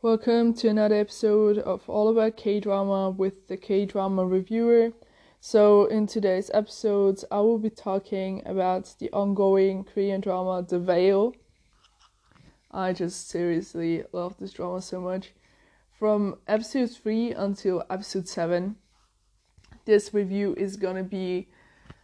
Welcome 0.00 0.54
to 0.54 0.68
another 0.68 0.94
episode 0.94 1.58
of 1.58 1.90
All 1.90 2.08
About 2.08 2.36
K 2.36 2.60
Drama 2.60 3.10
with 3.10 3.48
the 3.48 3.56
K 3.56 3.84
Drama 3.84 4.24
Reviewer. 4.24 4.92
So, 5.40 5.86
in 5.86 6.06
today's 6.06 6.52
episode, 6.54 7.24
I 7.32 7.40
will 7.40 7.58
be 7.58 7.68
talking 7.68 8.40
about 8.46 8.94
the 9.00 9.10
ongoing 9.10 9.82
Korean 9.82 10.20
drama 10.20 10.62
The 10.62 10.78
Veil. 10.78 11.34
I 12.70 12.92
just 12.92 13.28
seriously 13.28 14.04
love 14.12 14.36
this 14.38 14.52
drama 14.52 14.82
so 14.82 15.00
much. 15.00 15.32
From 15.98 16.36
episode 16.46 16.92
3 16.92 17.32
until 17.32 17.82
episode 17.90 18.28
7, 18.28 18.76
this 19.84 20.14
review 20.14 20.54
is 20.56 20.76
gonna 20.76 21.02
be 21.02 21.48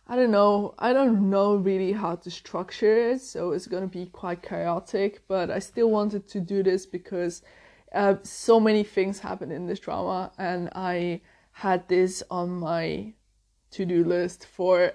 I 0.08 0.16
don't 0.16 0.32
know. 0.32 0.74
I 0.80 0.92
don't 0.92 1.30
know 1.30 1.54
really 1.54 1.92
how 1.92 2.16
to 2.16 2.30
structure 2.30 3.12
it, 3.12 3.20
so 3.20 3.52
it's 3.52 3.68
gonna 3.68 3.86
be 3.86 4.06
quite 4.06 4.42
chaotic. 4.42 5.22
But 5.28 5.48
I 5.48 5.60
still 5.60 5.92
wanted 5.92 6.28
to 6.30 6.40
do 6.40 6.64
this 6.64 6.86
because 6.86 7.40
uh, 7.94 8.16
so 8.22 8.60
many 8.60 8.82
things 8.82 9.20
happened 9.20 9.52
in 9.52 9.66
this 9.66 9.80
drama, 9.80 10.32
and 10.38 10.68
I 10.74 11.20
had 11.52 11.88
this 11.88 12.22
on 12.30 12.50
my 12.50 13.12
to-do 13.70 14.04
list 14.04 14.46
for 14.46 14.82
a 14.84 14.92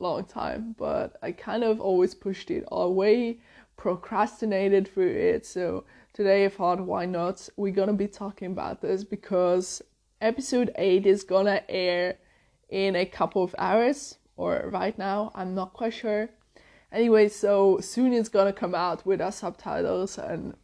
long 0.00 0.24
time. 0.24 0.74
But 0.76 1.16
I 1.22 1.32
kind 1.32 1.64
of 1.64 1.80
always 1.80 2.14
pushed 2.14 2.50
it 2.50 2.64
away, 2.70 3.38
procrastinated 3.76 4.92
through 4.92 5.12
it. 5.12 5.46
So 5.46 5.84
today 6.12 6.44
I 6.44 6.48
thought, 6.48 6.80
why 6.80 7.06
not? 7.06 7.48
We're 7.56 7.72
gonna 7.72 7.92
be 7.92 8.08
talking 8.08 8.52
about 8.52 8.82
this 8.82 9.04
because 9.04 9.82
episode 10.20 10.72
eight 10.76 11.06
is 11.06 11.22
gonna 11.22 11.62
air 11.68 12.18
in 12.68 12.96
a 12.96 13.06
couple 13.06 13.42
of 13.44 13.54
hours 13.58 14.18
or 14.36 14.68
right 14.72 14.96
now, 14.98 15.30
I'm 15.34 15.54
not 15.54 15.72
quite 15.72 15.94
sure. 15.94 16.28
Anyway, 16.90 17.28
so 17.28 17.78
soon 17.80 18.12
it's 18.12 18.28
gonna 18.28 18.52
come 18.52 18.74
out 18.74 19.04
with 19.06 19.20
our 19.20 19.32
subtitles, 19.32 20.18
and 20.18 20.54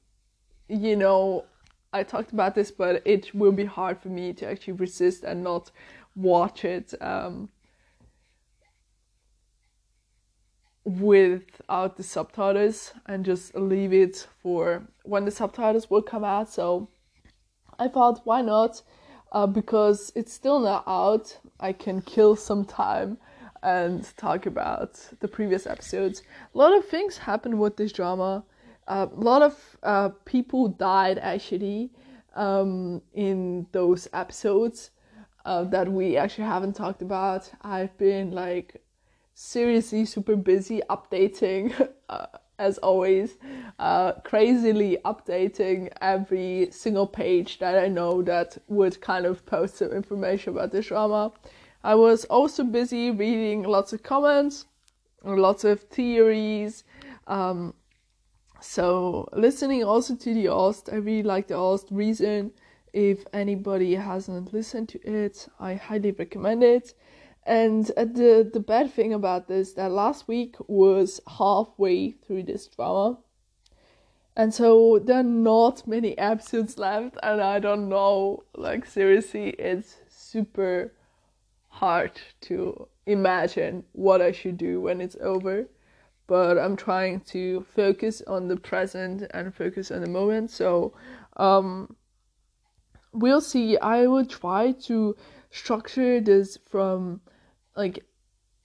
you 0.68 0.96
know, 0.96 1.44
I 1.92 2.02
talked 2.04 2.32
about 2.32 2.54
this, 2.54 2.70
but 2.70 3.02
it 3.04 3.34
will 3.34 3.52
be 3.52 3.64
hard 3.64 3.98
for 4.00 4.08
me 4.08 4.32
to 4.34 4.48
actually 4.48 4.74
resist 4.74 5.24
and 5.24 5.42
not 5.42 5.70
watch 6.14 6.64
it 6.64 6.94
um, 7.00 7.48
without 10.84 11.96
the 11.96 12.02
subtitles 12.02 12.92
and 13.06 13.24
just 13.24 13.54
leave 13.54 13.92
it 13.92 14.26
for 14.42 14.84
when 15.02 15.24
the 15.24 15.30
subtitles 15.30 15.90
will 15.90 16.02
come 16.02 16.24
out. 16.24 16.48
So 16.48 16.88
I 17.78 17.88
thought, 17.88 18.20
why 18.24 18.42
not? 18.42 18.82
Uh, 19.32 19.46
because 19.46 20.12
it's 20.14 20.32
still 20.32 20.60
not 20.60 20.84
out, 20.86 21.38
I 21.58 21.72
can 21.72 22.02
kill 22.02 22.36
some 22.36 22.64
time 22.64 23.18
and 23.62 24.08
talk 24.16 24.46
about 24.46 25.00
the 25.20 25.28
previous 25.28 25.66
episodes. 25.66 26.22
A 26.54 26.58
lot 26.58 26.76
of 26.76 26.88
things 26.88 27.18
happened 27.18 27.58
with 27.58 27.76
this 27.76 27.92
drama. 27.92 28.44
A 28.90 29.08
lot 29.14 29.40
of 29.40 29.76
uh, 29.84 30.08
people 30.24 30.66
died 30.66 31.18
actually 31.18 31.90
um, 32.34 33.00
in 33.14 33.68
those 33.70 34.08
episodes 34.12 34.90
uh, 35.44 35.62
that 35.64 35.90
we 35.90 36.16
actually 36.16 36.46
haven't 36.46 36.74
talked 36.74 37.00
about. 37.00 37.48
I've 37.62 37.96
been 37.98 38.32
like 38.32 38.82
seriously 39.32 40.06
super 40.06 40.34
busy 40.34 40.82
updating, 40.90 41.88
uh, 42.08 42.26
as 42.58 42.78
always, 42.78 43.38
uh, 43.78 44.14
crazily 44.24 44.98
updating 45.04 45.92
every 46.00 46.68
single 46.72 47.06
page 47.06 47.60
that 47.60 47.78
I 47.78 47.86
know 47.86 48.22
that 48.22 48.58
would 48.66 49.00
kind 49.00 49.24
of 49.24 49.46
post 49.46 49.76
some 49.76 49.92
information 49.92 50.54
about 50.54 50.72
this 50.72 50.86
drama. 50.86 51.30
I 51.84 51.94
was 51.94 52.24
also 52.24 52.64
busy 52.64 53.12
reading 53.12 53.62
lots 53.62 53.92
of 53.92 54.02
comments, 54.02 54.66
lots 55.22 55.62
of 55.62 55.80
theories. 55.82 56.82
Um, 57.28 57.74
so 58.60 59.28
listening 59.32 59.84
also 59.84 60.14
to 60.14 60.34
the 60.34 60.48
Ost, 60.48 60.88
I 60.92 60.96
really 60.96 61.22
like 61.22 61.48
the 61.48 61.56
Ost 61.56 61.88
reason. 61.90 62.52
If 62.92 63.24
anybody 63.32 63.94
hasn't 63.94 64.52
listened 64.52 64.88
to 64.90 64.98
it, 65.08 65.48
I 65.58 65.74
highly 65.74 66.10
recommend 66.12 66.64
it. 66.64 66.94
And 67.44 67.90
uh, 67.96 68.04
the 68.04 68.48
the 68.52 68.60
bad 68.60 68.92
thing 68.92 69.14
about 69.14 69.48
this 69.48 69.72
that 69.74 69.90
last 69.90 70.28
week 70.28 70.56
was 70.68 71.20
halfway 71.38 72.10
through 72.10 72.44
this 72.44 72.66
drama, 72.66 73.18
and 74.36 74.52
so 74.52 74.98
there 74.98 75.20
are 75.20 75.22
not 75.22 75.86
many 75.86 76.16
episodes 76.18 76.78
left, 76.78 77.16
and 77.22 77.40
I 77.40 77.58
don't 77.58 77.88
know. 77.88 78.44
Like 78.54 78.84
seriously, 78.86 79.50
it's 79.50 79.96
super 80.08 80.92
hard 81.68 82.20
to 82.42 82.88
imagine 83.06 83.84
what 83.92 84.20
I 84.20 84.32
should 84.32 84.58
do 84.58 84.80
when 84.80 85.00
it's 85.00 85.16
over. 85.20 85.68
But 86.30 86.58
I'm 86.58 86.76
trying 86.76 87.22
to 87.32 87.66
focus 87.74 88.22
on 88.24 88.46
the 88.46 88.56
present 88.56 89.24
and 89.34 89.52
focus 89.52 89.90
on 89.90 90.00
the 90.00 90.08
moment. 90.08 90.52
So 90.52 90.94
um, 91.36 91.96
we'll 93.12 93.40
see. 93.40 93.76
I 93.78 94.06
will 94.06 94.24
try 94.24 94.70
to 94.86 95.16
structure 95.50 96.20
this 96.20 96.56
from 96.56 97.20
like 97.76 98.04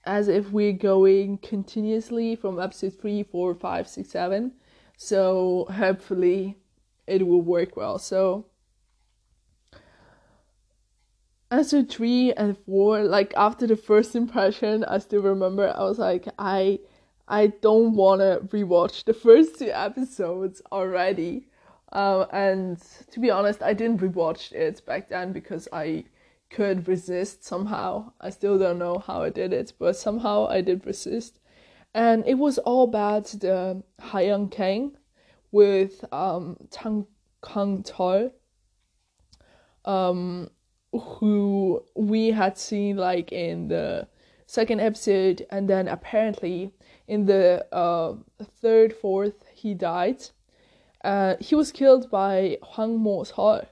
as 0.04 0.28
if 0.28 0.52
we're 0.52 0.74
going 0.92 1.38
continuously 1.38 2.36
from 2.36 2.60
episode 2.60 2.94
three, 3.00 3.24
four, 3.24 3.52
five, 3.52 3.88
six, 3.88 4.10
seven. 4.10 4.52
So 4.96 5.66
hopefully 5.68 6.58
it 7.08 7.26
will 7.26 7.42
work 7.42 7.76
well. 7.76 7.98
So 7.98 8.46
episode 11.50 11.90
three 11.90 12.32
and 12.34 12.56
four, 12.58 13.02
like 13.02 13.34
after 13.36 13.66
the 13.66 13.74
first 13.74 14.14
impression, 14.14 14.84
I 14.84 14.98
still 14.98 15.22
remember 15.22 15.74
I 15.76 15.82
was 15.82 15.98
like, 15.98 16.28
I 16.38 16.78
I 17.28 17.48
don't 17.48 17.94
wanna 17.94 18.40
rewatch 18.40 19.04
the 19.04 19.14
first 19.14 19.58
two 19.58 19.70
episodes 19.72 20.62
already. 20.70 21.48
Um, 21.92 22.26
and 22.32 22.78
to 23.10 23.20
be 23.20 23.30
honest, 23.30 23.62
I 23.62 23.72
didn't 23.72 24.00
rewatch 24.00 24.52
it 24.52 24.84
back 24.86 25.08
then 25.08 25.32
because 25.32 25.68
I 25.72 26.04
could 26.50 26.86
resist 26.88 27.44
somehow. 27.44 28.12
I 28.20 28.30
still 28.30 28.58
don't 28.58 28.78
know 28.78 28.98
how 28.98 29.22
I 29.22 29.30
did 29.30 29.52
it, 29.52 29.72
but 29.78 29.96
somehow 29.96 30.46
I 30.48 30.60
did 30.60 30.86
resist. 30.86 31.38
And 31.94 32.26
it 32.26 32.34
was 32.34 32.58
all 32.58 32.84
about 32.84 33.26
the 33.26 33.82
Hyun 34.00 34.50
Kang 34.50 34.96
with 35.50 36.04
um 36.12 36.56
Tang 36.70 37.06
Kang 37.42 37.82
Chol. 37.82 38.32
Um, 39.84 40.50
who 40.92 41.84
we 41.94 42.30
had 42.32 42.58
seen 42.58 42.96
like 42.96 43.32
in 43.32 43.68
the 43.68 44.08
second 44.46 44.80
episode, 44.80 45.46
and 45.50 45.68
then 45.68 45.88
apparently 45.88 46.72
in 47.08 47.26
the 47.26 47.66
uh, 47.72 48.14
third, 48.60 48.92
fourth, 48.92 49.44
he 49.54 49.74
died. 49.74 50.22
Uh, 51.04 51.36
he 51.40 51.54
was 51.54 51.70
killed 51.70 52.10
by 52.10 52.58
Hwang 52.62 52.98
Mo 53.00 53.24
Sol, 53.24 53.62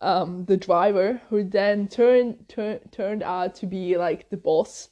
um, 0.00 0.44
the 0.44 0.56
driver, 0.56 1.20
who 1.30 1.44
then 1.44 1.88
turned 1.88 2.48
tur- 2.48 2.80
turned 2.90 3.22
out 3.22 3.54
to 3.56 3.66
be 3.66 3.96
like 3.96 4.28
the 4.30 4.36
boss. 4.36 4.88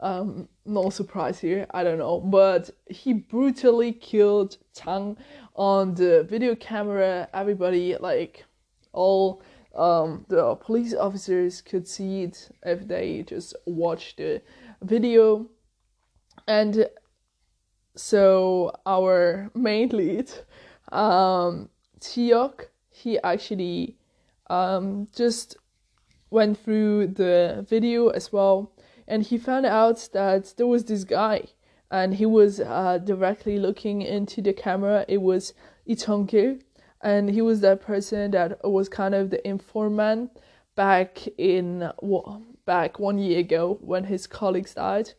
Um, 0.00 0.48
no 0.64 0.90
surprise 0.90 1.40
here, 1.40 1.66
I 1.72 1.82
don't 1.82 1.98
know, 1.98 2.20
but 2.20 2.70
he 2.88 3.12
brutally 3.14 3.92
killed 3.92 4.58
Tang 4.74 5.16
on 5.56 5.94
the 5.94 6.24
video 6.24 6.54
camera. 6.54 7.28
Everybody 7.32 7.96
like 7.96 8.44
all 8.92 9.42
um, 9.74 10.24
the 10.28 10.54
police 10.56 10.94
officers 10.94 11.62
could 11.62 11.88
see 11.88 12.24
it 12.24 12.50
if 12.64 12.86
they 12.86 13.22
just 13.22 13.56
watched 13.64 14.18
the 14.18 14.42
video. 14.82 15.46
And 16.46 16.88
so 17.94 18.72
our 18.86 19.50
main 19.54 19.88
lead, 19.90 20.30
um, 20.92 21.68
Chiok, 22.00 22.66
he 22.90 23.18
actually 23.20 23.96
um, 24.48 25.08
just 25.14 25.56
went 26.30 26.58
through 26.58 27.08
the 27.08 27.66
video 27.68 28.08
as 28.08 28.32
well, 28.32 28.72
and 29.06 29.22
he 29.22 29.38
found 29.38 29.66
out 29.66 30.08
that 30.12 30.54
there 30.56 30.66
was 30.66 30.84
this 30.84 31.04
guy, 31.04 31.44
and 31.90 32.14
he 32.14 32.26
was 32.26 32.60
uh, 32.60 32.98
directly 32.98 33.58
looking 33.58 34.02
into 34.02 34.42
the 34.42 34.52
camera. 34.52 35.04
It 35.08 35.22
was 35.22 35.54
Ichongil, 35.88 36.60
and 37.00 37.30
he 37.30 37.42
was 37.42 37.60
that 37.60 37.80
person 37.80 38.30
that 38.32 38.58
was 38.64 38.88
kind 38.88 39.14
of 39.14 39.30
the 39.30 39.46
informant 39.46 40.30
back 40.74 41.26
in 41.38 41.90
back 42.64 42.98
one 42.98 43.18
year 43.18 43.40
ago 43.40 43.78
when 43.80 44.04
his 44.04 44.26
colleagues 44.26 44.74
died 44.74 45.12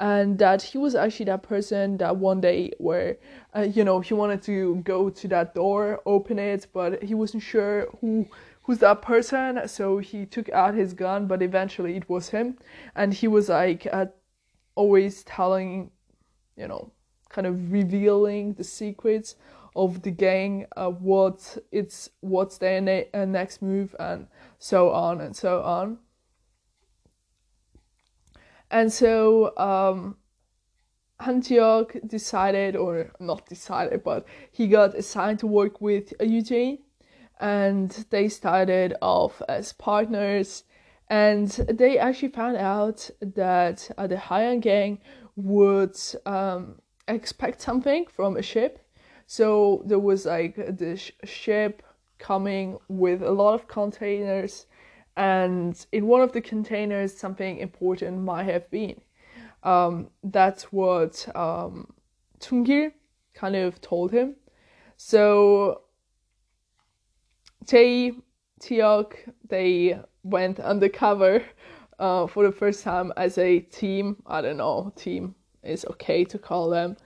and 0.00 0.38
that 0.38 0.62
he 0.62 0.78
was 0.78 0.94
actually 0.94 1.26
that 1.26 1.42
person 1.42 1.96
that 1.98 2.16
one 2.16 2.40
day 2.40 2.72
where 2.78 3.16
uh, 3.56 3.60
you 3.62 3.84
know 3.84 4.00
he 4.00 4.14
wanted 4.14 4.42
to 4.42 4.76
go 4.84 5.08
to 5.08 5.28
that 5.28 5.54
door 5.54 6.00
open 6.06 6.38
it 6.38 6.66
but 6.72 7.02
he 7.02 7.14
wasn't 7.14 7.42
sure 7.42 7.88
who 8.00 8.26
who's 8.62 8.78
that 8.78 9.02
person 9.02 9.66
so 9.68 9.98
he 9.98 10.26
took 10.26 10.48
out 10.50 10.74
his 10.74 10.92
gun 10.94 11.26
but 11.26 11.42
eventually 11.42 11.96
it 11.96 12.08
was 12.08 12.30
him 12.30 12.56
and 12.96 13.14
he 13.14 13.28
was 13.28 13.48
like 13.48 13.86
uh, 13.92 14.06
always 14.74 15.22
telling 15.24 15.90
you 16.56 16.66
know 16.66 16.90
kind 17.28 17.46
of 17.46 17.72
revealing 17.72 18.54
the 18.54 18.64
secrets 18.64 19.36
of 19.76 20.02
the 20.02 20.10
gang, 20.10 20.66
uh, 20.76 20.88
what 20.88 21.58
it's 21.72 22.10
what's 22.20 22.58
their 22.58 23.06
uh, 23.12 23.24
next 23.24 23.60
move, 23.60 23.94
and 23.98 24.28
so 24.58 24.90
on 24.90 25.20
and 25.20 25.34
so 25.34 25.62
on. 25.62 25.98
And 28.74 28.92
so 28.92 29.56
um, 29.56 30.16
Hantiok 31.20 32.08
decided, 32.08 32.74
or 32.74 33.12
not 33.20 33.46
decided, 33.46 34.02
but 34.02 34.26
he 34.50 34.66
got 34.66 34.96
assigned 34.96 35.38
to 35.38 35.46
work 35.46 35.80
with 35.80 36.12
Eugene, 36.20 36.78
and 37.38 37.90
they 38.10 38.28
started 38.28 38.96
off 39.00 39.40
as 39.48 39.72
partners. 39.74 40.64
And 41.08 41.50
they 41.50 41.98
actually 41.98 42.30
found 42.30 42.56
out 42.56 43.08
that 43.20 43.88
uh, 43.96 44.08
the 44.08 44.16
Haiyan 44.16 44.60
gang 44.60 44.98
would 45.36 45.96
um, 46.26 46.80
expect 47.06 47.60
something 47.60 48.06
from 48.08 48.36
a 48.36 48.42
ship. 48.42 48.84
So 49.28 49.84
there 49.86 50.00
was 50.00 50.26
like 50.26 50.56
this 50.56 51.12
ship 51.22 51.84
coming 52.18 52.78
with 52.88 53.22
a 53.22 53.30
lot 53.30 53.54
of 53.54 53.68
containers, 53.68 54.66
and 55.16 55.86
in 55.92 56.06
one 56.06 56.20
of 56.20 56.32
the 56.32 56.40
containers, 56.40 57.16
something 57.16 57.58
important 57.58 58.22
might 58.22 58.44
have 58.44 58.70
been. 58.70 59.00
Um, 59.62 60.10
that's 60.22 60.72
what 60.72 61.26
um, 61.36 61.92
Chungil 62.40 62.92
kind 63.32 63.56
of 63.56 63.80
told 63.80 64.12
him. 64.12 64.36
So 64.96 65.82
Tae, 67.66 68.12
Teok, 68.60 69.14
they 69.48 69.98
went 70.22 70.60
undercover 70.60 71.42
uh, 71.98 72.26
for 72.26 72.44
the 72.44 72.52
first 72.52 72.82
time 72.82 73.12
as 73.16 73.38
a 73.38 73.60
team. 73.60 74.16
I 74.26 74.42
don't 74.42 74.56
know, 74.58 74.92
team 74.96 75.34
is 75.62 75.84
okay 75.86 76.24
to 76.24 76.38
call 76.38 76.70
them. 76.70 76.96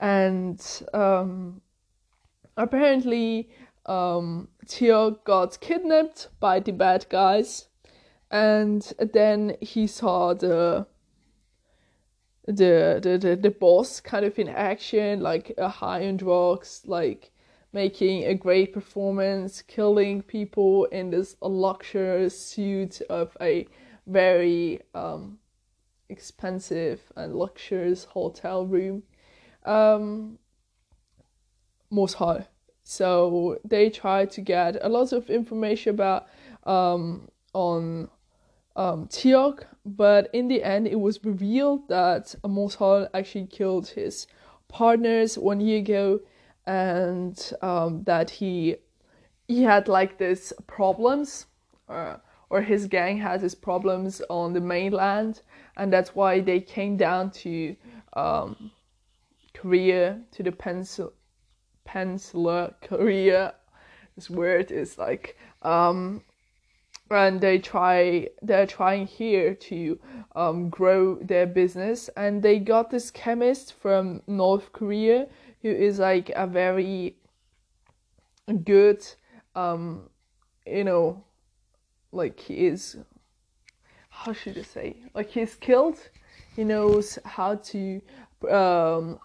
And 0.00 0.64
um, 0.94 1.60
apparently, 2.56 3.50
um, 3.86 4.48
Teok 4.68 5.24
got 5.24 5.60
kidnapped 5.60 6.28
by 6.40 6.60
the 6.60 6.72
bad 6.72 7.06
guys, 7.08 7.68
and 8.30 8.92
then 8.98 9.56
he 9.60 9.86
saw 9.86 10.34
the 10.34 10.86
the 12.46 13.00
the 13.02 13.18
the, 13.18 13.36
the 13.36 13.50
boss 13.50 14.00
kind 14.00 14.24
of 14.24 14.38
in 14.38 14.48
action, 14.48 15.20
like 15.20 15.54
a 15.56 15.68
high 15.68 16.06
on 16.06 16.18
drugs, 16.18 16.82
like 16.84 17.32
making 17.72 18.24
a 18.24 18.34
great 18.34 18.72
performance, 18.72 19.62
killing 19.62 20.22
people 20.22 20.84
in 20.86 21.10
this 21.10 21.36
luxurious 21.40 22.38
suit 22.38 23.00
of 23.08 23.36
a 23.40 23.66
very 24.06 24.80
um, 24.94 25.38
expensive 26.08 27.00
and 27.16 27.34
luxurious 27.34 28.04
hotel 28.04 28.66
room. 28.66 29.02
Um, 29.64 30.38
Moshal. 31.92 32.42
So 32.42 32.57
they 33.64 33.90
tried 33.90 34.30
to 34.30 34.40
get 34.40 34.78
a 34.80 34.88
lot 34.88 35.12
of 35.12 35.28
information 35.28 35.90
about 35.90 36.26
um, 36.64 37.28
on 37.52 38.08
um, 38.76 39.08
Teok, 39.08 39.64
but 39.84 40.30
in 40.32 40.48
the 40.48 40.62
end, 40.62 40.86
it 40.86 40.98
was 40.98 41.22
revealed 41.22 41.88
that 41.88 42.34
Moshal 42.44 43.08
actually 43.12 43.46
killed 43.46 43.88
his 43.88 44.26
partners 44.68 45.36
one 45.36 45.60
year 45.60 45.80
ago, 45.80 46.20
and 46.66 47.52
um, 47.60 48.04
that 48.04 48.30
he 48.30 48.76
he 49.46 49.62
had 49.64 49.88
like 49.88 50.16
this 50.16 50.52
problems, 50.66 51.46
uh, 51.90 52.16
or 52.48 52.62
his 52.62 52.86
gang 52.86 53.18
had 53.18 53.42
his 53.42 53.54
problems 53.54 54.22
on 54.30 54.54
the 54.54 54.60
mainland, 54.60 55.42
and 55.76 55.92
that's 55.92 56.14
why 56.14 56.40
they 56.40 56.60
came 56.60 56.96
down 56.96 57.30
to 57.30 57.76
um, 58.14 58.70
Korea 59.52 60.20
to 60.32 60.42
the 60.42 60.52
pencil 60.52 61.12
Peninsula 61.88 62.74
Korea. 62.82 63.54
This 64.14 64.28
word 64.28 64.70
is 64.70 64.98
like 64.98 65.38
um, 65.62 66.22
and 67.10 67.40
they 67.40 67.58
try 67.58 68.28
they're 68.42 68.66
trying 68.66 69.06
here 69.06 69.54
to 69.54 69.98
um, 70.36 70.68
grow 70.68 71.14
their 71.16 71.46
business. 71.46 72.10
And 72.16 72.42
they 72.42 72.58
got 72.58 72.90
this 72.90 73.10
chemist 73.10 73.72
from 73.72 74.22
north 74.26 74.72
korea 74.72 75.26
who 75.62 75.70
is 75.70 75.98
like 75.98 76.30
a 76.36 76.46
very 76.46 77.16
good 78.64 79.06
um, 79.54 80.10
you 80.66 80.84
know 80.84 81.24
like 82.12 82.38
he 82.38 82.66
is 82.66 82.98
how 84.10 84.32
should 84.32 84.58
i 84.58 84.62
say? 84.62 84.96
Like 85.14 85.30
he's 85.30 85.52
skilled. 85.52 85.98
He 86.56 86.64
knows 86.64 87.18
how 87.24 87.54
to 87.70 88.02
um, 88.50 89.20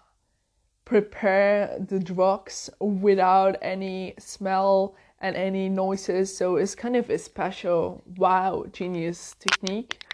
prepare 0.84 1.78
the 1.88 1.98
drugs 1.98 2.70
without 2.80 3.56
any 3.62 4.14
smell 4.18 4.94
and 5.20 5.36
any 5.36 5.68
noises. 5.68 6.36
So 6.36 6.56
it's 6.56 6.74
kind 6.74 6.96
of 6.96 7.08
a 7.08 7.18
special, 7.18 8.02
wow, 8.16 8.66
genius 8.72 9.34
technique. 9.38 10.04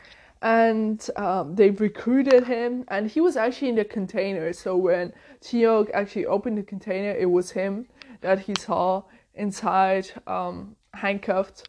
And 0.43 1.07
um, 1.17 1.55
they 1.55 1.71
recruited 1.71 2.47
him, 2.47 2.85
and 2.89 3.11
he 3.11 3.21
was 3.21 3.37
actually 3.37 3.71
in 3.71 3.75
the 3.75 3.85
container. 3.85 4.53
So 4.55 4.77
when 4.77 5.13
Teok 5.43 5.91
actually 5.93 6.27
opened 6.27 6.57
the 6.57 6.63
container, 6.63 7.11
it 7.11 7.31
was 7.31 7.51
him 7.51 7.87
that 8.23 8.39
he 8.39 8.55
saw 8.59 9.03
inside, 9.35 10.11
um, 10.27 10.77
handcuffed. 10.95 11.69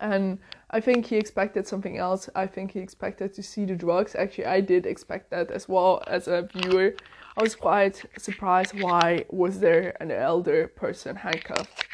And 0.00 0.38
I 0.70 0.80
think 0.80 1.06
he 1.06 1.16
expected 1.16 1.66
something 1.68 1.98
else. 1.98 2.28
I 2.34 2.46
think 2.48 2.72
he 2.72 2.80
expected 2.80 3.32
to 3.34 3.42
see 3.42 3.64
the 3.64 3.76
drugs. 3.76 4.16
Actually, 4.16 4.46
I 4.46 4.60
did 4.60 4.84
expect 4.84 5.30
that 5.30 5.52
as 5.52 5.68
well 5.68 6.02
as 6.08 6.26
a 6.26 6.48
viewer. 6.52 6.94
I 7.36 7.42
was 7.42 7.54
quite 7.54 8.04
surprised 8.18 8.78
why 8.80 9.24
was 9.30 9.60
there 9.60 9.96
an 10.00 10.10
elder 10.10 10.68
person 10.68 11.16
handcuffed 11.16 11.86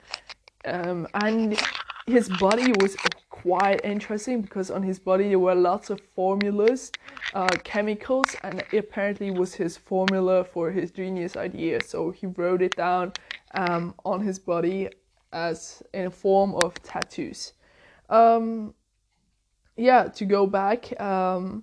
um, 0.64 1.06
and 1.14 1.58
his 2.06 2.28
body 2.40 2.72
was 2.80 2.96
quite 3.30 3.84
interesting 3.84 4.42
because 4.42 4.70
on 4.70 4.82
his 4.82 4.98
body 4.98 5.28
there 5.28 5.38
were 5.38 5.54
lots 5.54 5.90
of 5.90 6.00
formulas, 6.00 6.90
uh, 7.34 7.48
chemicals, 7.64 8.34
and 8.42 8.64
apparently 8.72 9.30
was 9.30 9.54
his 9.54 9.76
formula 9.76 10.44
for 10.44 10.70
his 10.70 10.90
genius 10.90 11.36
idea. 11.36 11.82
So 11.84 12.10
he 12.10 12.26
wrote 12.26 12.62
it 12.62 12.76
down 12.76 13.12
um, 13.54 13.94
on 14.04 14.22
his 14.22 14.38
body 14.38 14.88
as 15.32 15.82
in 15.92 16.06
a 16.06 16.10
form 16.10 16.54
of 16.54 16.74
tattoos. 16.82 17.52
Um, 18.08 18.74
yeah, 19.76 20.04
to 20.04 20.24
go 20.24 20.46
back, 20.46 20.98
um, 21.00 21.62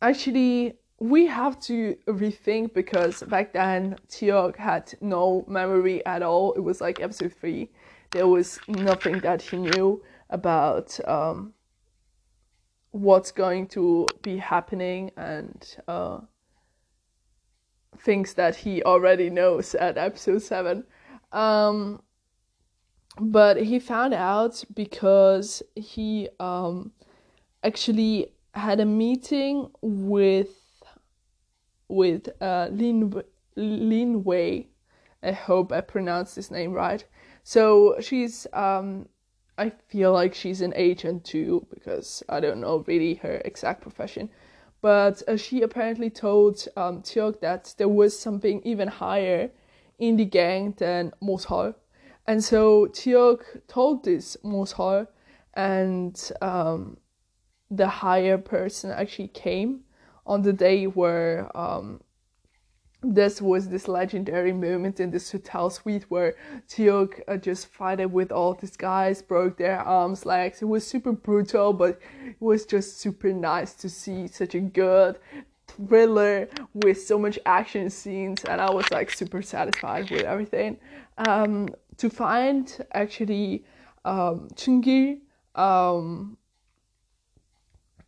actually, 0.00 0.78
we 1.00 1.26
have 1.26 1.58
to 1.58 1.96
rethink 2.06 2.74
because 2.74 3.22
back 3.24 3.52
then 3.52 3.96
Teok 4.08 4.56
had 4.56 4.94
no 5.00 5.44
memory 5.48 6.04
at 6.06 6.22
all. 6.22 6.52
It 6.52 6.60
was 6.60 6.80
like 6.80 7.00
episode 7.00 7.32
three 7.32 7.70
there 8.10 8.26
was 8.26 8.58
nothing 8.68 9.20
that 9.20 9.40
he 9.42 9.56
knew 9.56 10.02
about 10.30 10.98
um, 11.08 11.52
what's 12.90 13.30
going 13.30 13.68
to 13.68 14.06
be 14.22 14.36
happening 14.36 15.10
and 15.16 15.76
uh, 15.86 16.18
things 17.98 18.34
that 18.34 18.56
he 18.56 18.82
already 18.82 19.30
knows 19.30 19.74
at 19.74 19.96
episode 19.96 20.42
7. 20.42 20.84
Um, 21.32 22.02
but 23.18 23.62
he 23.62 23.78
found 23.78 24.14
out 24.14 24.64
because 24.74 25.62
he 25.76 26.28
um, 26.40 26.92
actually 27.62 28.32
had 28.54 28.80
a 28.80 28.84
meeting 28.86 29.70
with 29.82 30.48
with 31.90 32.28
uh, 32.40 32.68
Lin 32.70 33.22
Lin 33.56 34.24
Wei. 34.24 34.68
I 35.22 35.32
hope 35.32 35.72
I 35.72 35.80
pronounced 35.82 36.36
his 36.36 36.50
name 36.50 36.72
right. 36.72 37.04
So 37.42 37.96
she's 38.00 38.46
um 38.52 39.08
I 39.58 39.70
feel 39.88 40.12
like 40.12 40.34
she's 40.34 40.62
an 40.62 40.72
agent 40.74 41.24
too 41.24 41.66
because 41.68 42.22
I 42.28 42.40
don't 42.40 42.60
know 42.60 42.84
really 42.86 43.14
her 43.16 43.42
exact 43.44 43.82
profession. 43.82 44.30
But 44.80 45.22
uh, 45.28 45.36
she 45.36 45.60
apparently 45.60 46.08
told 46.08 46.66
um, 46.76 47.02
that 47.42 47.74
there 47.76 47.88
was 47.88 48.18
something 48.18 48.62
even 48.64 48.88
higher 48.88 49.50
in 49.98 50.16
the 50.16 50.24
gang 50.24 50.74
than 50.78 51.12
Moshal. 51.22 51.74
And 52.26 52.42
so 52.42 52.86
Teok 52.86 53.42
told 53.68 54.04
this 54.04 54.38
Moshal, 54.42 55.06
and 55.52 56.32
um, 56.40 56.96
the 57.70 57.88
higher 57.88 58.38
person 58.38 58.90
actually 58.90 59.28
came 59.28 59.80
on 60.26 60.42
the 60.42 60.52
day 60.52 60.84
where 60.86 61.50
um, 61.56 62.00
this 63.02 63.40
was 63.40 63.68
this 63.68 63.88
legendary 63.88 64.52
moment 64.52 65.00
in 65.00 65.10
this 65.10 65.32
hotel 65.32 65.70
suite 65.70 66.04
where 66.10 66.34
Teok 66.68 67.20
uh, 67.28 67.36
just 67.36 67.68
fought 67.68 68.10
with 68.10 68.30
all 68.30 68.54
these 68.54 68.76
guys, 68.76 69.22
broke 69.22 69.56
their 69.56 69.80
arms, 69.80 70.26
legs. 70.26 70.60
It 70.60 70.66
was 70.66 70.86
super 70.86 71.12
brutal, 71.12 71.72
but 71.72 71.98
it 72.26 72.36
was 72.40 72.66
just 72.66 73.00
super 73.00 73.32
nice 73.32 73.72
to 73.74 73.88
see 73.88 74.26
such 74.28 74.54
a 74.54 74.60
good 74.60 75.18
thriller 75.66 76.48
with 76.74 77.00
so 77.00 77.18
much 77.18 77.38
action 77.46 77.88
scenes, 77.88 78.44
and 78.44 78.60
I 78.60 78.70
was 78.70 78.90
like 78.90 79.10
super 79.10 79.40
satisfied 79.40 80.10
with 80.10 80.22
everything. 80.22 80.78
Um, 81.16 81.68
to 81.96 82.10
find 82.10 82.84
actually 82.92 83.64
um, 84.04 84.48
Chungi, 84.54 85.20
um, 85.54 86.36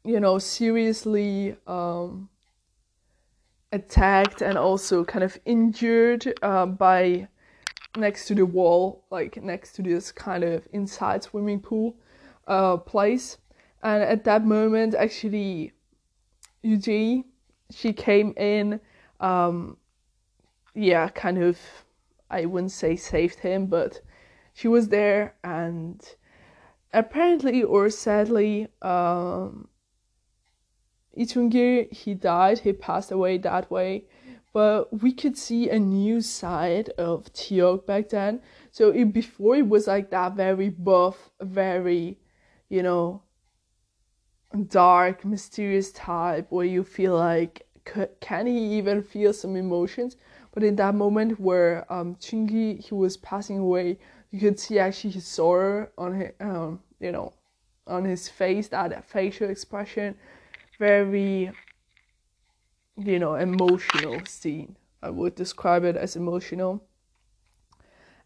you 0.05 0.21
know, 0.21 0.39
seriously. 0.39 1.57
Um, 1.67 2.29
attacked 3.73 4.43
and 4.43 4.59
also 4.59 5.05
kind 5.05 5.25
of 5.25 5.39
injured 5.45 6.35
uh, 6.43 6.67
by 6.67 7.27
next 7.97 8.27
to 8.27 8.35
the 8.35 8.47
wall, 8.47 9.05
like 9.11 9.43
next 9.43 9.73
to 9.73 9.83
this 9.83 10.13
kind 10.13 10.45
of 10.45 10.69
inside 10.73 11.23
swimming 11.23 11.61
pool 11.61 11.97
uh, 12.47 12.77
place. 12.77 13.39
And 13.83 14.03
at 14.03 14.25
that 14.25 14.45
moment, 14.45 14.95
actually, 14.95 15.73
Yuji, 16.65 17.25
she 17.71 17.93
came 17.93 18.35
in, 18.37 18.81
um, 19.21 19.77
yeah, 20.75 21.09
kind 21.09 21.43
of, 21.43 21.59
I 22.31 22.45
wouldn't 22.45 22.73
say 22.73 22.97
saved 22.97 23.41
him, 23.41 23.67
but 23.67 24.01
she 24.55 24.69
was 24.69 24.89
there, 24.89 25.35
and 25.43 26.01
apparently 26.93 27.63
or 27.63 27.89
sadly, 27.91 28.69
um, 28.83 29.69
Itungir 31.17 31.93
he 31.93 32.15
died. 32.15 32.61
He 32.61 32.73
passed 32.73 33.11
away 33.13 33.39
that 33.39 33.71
way, 33.71 34.05
but 34.53 35.03
we 35.03 35.13
could 35.13 35.37
see 35.37 35.69
a 35.69 35.79
new 35.79 36.21
side 36.21 36.91
of 36.91 37.33
Teok 37.33 37.87
back 37.87 38.09
then. 38.11 38.41
So 38.71 38.91
it, 38.91 39.13
before 39.13 39.57
it 39.57 39.69
was 39.69 39.87
like 39.87 40.11
that 40.11 40.35
very 40.35 40.71
buff, 40.71 41.31
very, 41.41 42.19
you 42.69 42.83
know, 42.83 43.23
dark, 44.69 45.25
mysterious 45.25 45.93
type 45.93 46.47
where 46.51 46.67
you 46.67 46.85
feel 46.85 47.17
like 47.17 47.67
can 48.21 48.47
he 48.47 48.79
even 48.79 49.03
feel 49.03 49.33
some 49.33 49.57
emotions? 49.57 50.17
But 50.53 50.63
in 50.63 50.77
that 50.77 50.95
moment 50.95 51.41
where 51.41 51.91
um 51.93 52.17
Chungi 52.17 52.79
he 52.81 52.95
was 52.95 53.17
passing 53.17 53.59
away, 53.59 53.99
you 54.31 54.41
could 54.41 54.59
see 54.59 54.79
actually 54.79 55.11
his 55.11 55.27
sorrow 55.27 55.89
on 55.99 56.15
his 56.15 56.33
um 56.41 56.81
you 57.01 57.13
know 57.13 57.33
on 57.87 58.05
his 58.05 58.29
face, 58.29 58.69
that 58.69 59.05
facial 59.05 59.51
expression, 59.51 60.15
very 60.79 61.51
you 62.97 63.19
know 63.19 63.35
emotional 63.35 64.21
scene. 64.27 64.77
I 65.03 65.11
would 65.11 65.35
describe 65.35 65.85
it 65.85 65.97
as 65.97 66.17
emotional. 66.17 66.85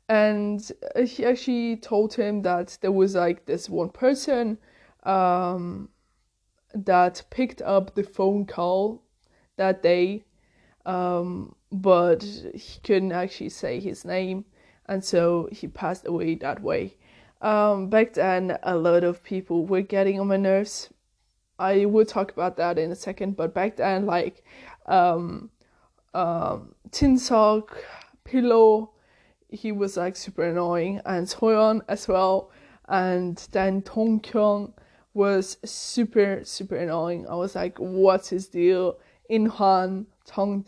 And 0.08 0.70
she 1.06 1.24
actually 1.24 1.76
told 1.76 2.14
him 2.14 2.42
that 2.42 2.78
there 2.80 2.92
was 2.92 3.14
like 3.16 3.46
this 3.46 3.68
one 3.68 3.90
person 3.90 4.58
um, 5.02 5.88
that 6.74 7.24
picked 7.30 7.60
up 7.62 7.94
the 7.94 8.04
phone 8.04 8.46
call 8.46 9.02
that 9.56 9.82
day, 9.82 10.22
um, 10.84 11.56
but 11.72 12.22
he 12.22 12.80
couldn't 12.84 13.12
actually 13.12 13.48
say 13.48 13.80
his 13.80 14.04
name, 14.04 14.44
and 14.86 15.04
so 15.04 15.48
he 15.50 15.66
passed 15.66 16.06
away 16.06 16.36
that 16.36 16.62
way. 16.62 16.96
Um, 17.40 17.88
back 17.88 18.14
then, 18.14 18.58
a 18.62 18.76
lot 18.76 19.02
of 19.02 19.24
people 19.24 19.66
were 19.66 19.82
getting 19.82 20.20
on 20.20 20.28
my 20.28 20.36
nerves. 20.36 20.90
I 21.58 21.86
will 21.86 22.04
talk 22.04 22.32
about 22.32 22.56
that 22.58 22.78
in 22.78 22.92
a 22.92 22.96
second, 22.96 23.36
but 23.36 23.54
back 23.54 23.76
then, 23.76 24.06
like, 24.06 24.44
um, 24.86 25.50
um, 26.14 26.74
Tinsok, 26.90 27.70
Pillow, 28.24 28.92
he 29.48 29.72
was 29.72 29.96
like 29.96 30.16
super 30.16 30.42
annoying, 30.42 31.00
and 31.04 31.26
Soyeon 31.26 31.80
as 31.88 32.08
well, 32.08 32.50
and 32.88 33.36
then 33.52 33.82
Tong 33.82 34.20
Kyung 34.20 34.74
was 35.14 35.56
super 35.64 36.40
super 36.44 36.76
annoying. 36.76 37.26
I 37.28 37.34
was 37.34 37.54
like, 37.54 37.78
what's 37.78 38.28
his 38.28 38.48
deal? 38.48 38.98
Inhan, 39.30 40.06
Young 40.36 40.62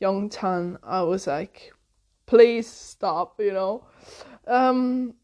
Youngchan. 0.00 0.78
I 0.82 1.02
was 1.02 1.26
like, 1.26 1.72
please 2.26 2.66
stop, 2.68 3.40
you 3.40 3.52
know. 3.52 3.86
Um, 4.46 5.14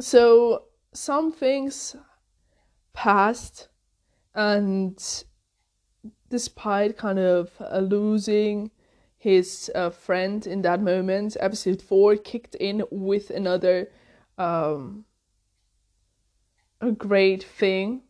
so 0.00 0.64
some 0.94 1.32
things 1.32 1.96
passed, 2.92 3.68
and 4.34 5.24
despite 6.30 6.96
kind 6.96 7.18
of 7.18 7.50
uh, 7.60 7.78
losing 7.78 8.70
his 9.16 9.70
uh, 9.74 9.90
friend 9.90 10.46
in 10.46 10.62
that 10.62 10.80
moment, 10.80 11.36
episode 11.40 11.82
four 11.82 12.16
kicked 12.16 12.54
in 12.56 12.84
with 12.90 13.30
another 13.30 13.90
um, 14.38 15.04
a 16.80 16.92
great 16.92 17.42
thing. 17.42 18.02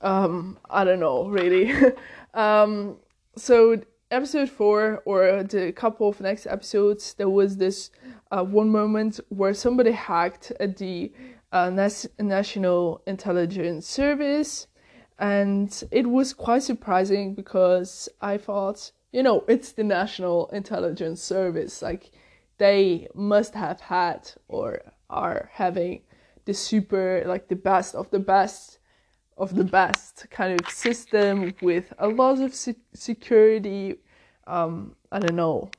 Um, 0.00 0.58
I 0.68 0.84
don't 0.84 1.00
know 1.00 1.26
really. 1.26 1.72
um, 2.34 2.96
so 3.36 3.80
episode 4.10 4.50
four 4.50 5.02
or 5.04 5.42
the 5.42 5.72
couple 5.72 6.08
of 6.08 6.20
next 6.20 6.46
episodes, 6.46 7.14
there 7.14 7.28
was 7.28 7.56
this 7.56 7.90
uh, 8.30 8.44
one 8.44 8.70
moment 8.70 9.20
where 9.28 9.54
somebody 9.54 9.92
hacked 9.92 10.52
the 10.58 11.12
uh, 11.52 11.70
Nas- 11.70 12.08
National 12.18 13.02
Intelligence 13.06 13.86
Service, 13.86 14.66
and 15.18 15.84
it 15.90 16.08
was 16.08 16.32
quite 16.32 16.62
surprising 16.62 17.34
because 17.34 18.08
I 18.20 18.38
thought, 18.38 18.90
you 19.12 19.22
know, 19.22 19.44
it's 19.46 19.72
the 19.72 19.84
National 19.84 20.48
Intelligence 20.48 21.22
Service, 21.22 21.82
like 21.82 22.10
they 22.58 23.06
must 23.14 23.54
have 23.54 23.80
had 23.80 24.30
or 24.48 24.82
are 25.10 25.50
having 25.52 26.02
the 26.44 26.54
super 26.54 27.22
like 27.26 27.48
the 27.48 27.56
best 27.56 27.94
of 27.94 28.10
the 28.10 28.18
best 28.18 28.78
of 29.36 29.54
the 29.54 29.64
best 29.64 30.26
kind 30.30 30.60
of 30.60 30.70
system 30.70 31.54
with 31.60 31.92
a 31.98 32.08
lot 32.08 32.40
of 32.40 32.54
se- 32.54 32.76
security 32.94 33.96
um 34.46 34.94
i 35.10 35.18
don't 35.18 35.36
know 35.36 35.70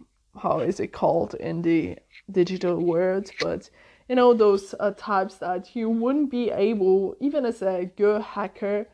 how 0.41 0.59
is 0.59 0.79
it 0.79 0.91
called 0.91 1.35
in 1.35 1.61
the 1.61 1.97
digital 2.31 2.79
world 2.79 3.31
but 3.39 3.69
you 4.13 4.15
know 4.15 4.31
those 4.31 4.75
uh, 4.79 4.91
types 4.95 5.37
that 5.37 5.75
you 5.75 5.89
wouldn't 5.89 6.29
be 6.29 6.51
able 6.51 7.15
even 7.19 7.47
as 7.47 7.63
a 7.63 7.89
good 7.97 8.21
hacker 8.21 8.85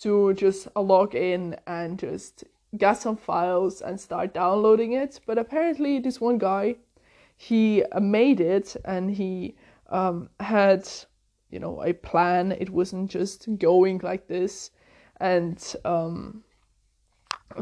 to 0.00 0.32
just 0.34 0.68
log 0.76 1.16
in 1.16 1.56
and 1.66 1.98
just 1.98 2.44
get 2.76 2.92
some 2.92 3.16
files 3.16 3.82
and 3.82 4.00
start 4.00 4.32
downloading 4.32 4.92
it. 4.92 5.18
But 5.26 5.36
apparently 5.36 5.98
this 5.98 6.20
one 6.20 6.38
guy 6.38 6.76
he 7.36 7.82
made 8.00 8.40
it 8.40 8.76
and 8.84 9.10
he 9.10 9.56
um, 9.88 10.28
had 10.38 10.88
you 11.50 11.58
know 11.58 11.82
a 11.82 11.92
plan. 11.92 12.52
It 12.52 12.70
wasn't 12.70 13.10
just 13.10 13.48
going 13.58 13.98
like 14.04 14.28
this 14.28 14.70
and 15.18 15.58
um, 15.84 16.44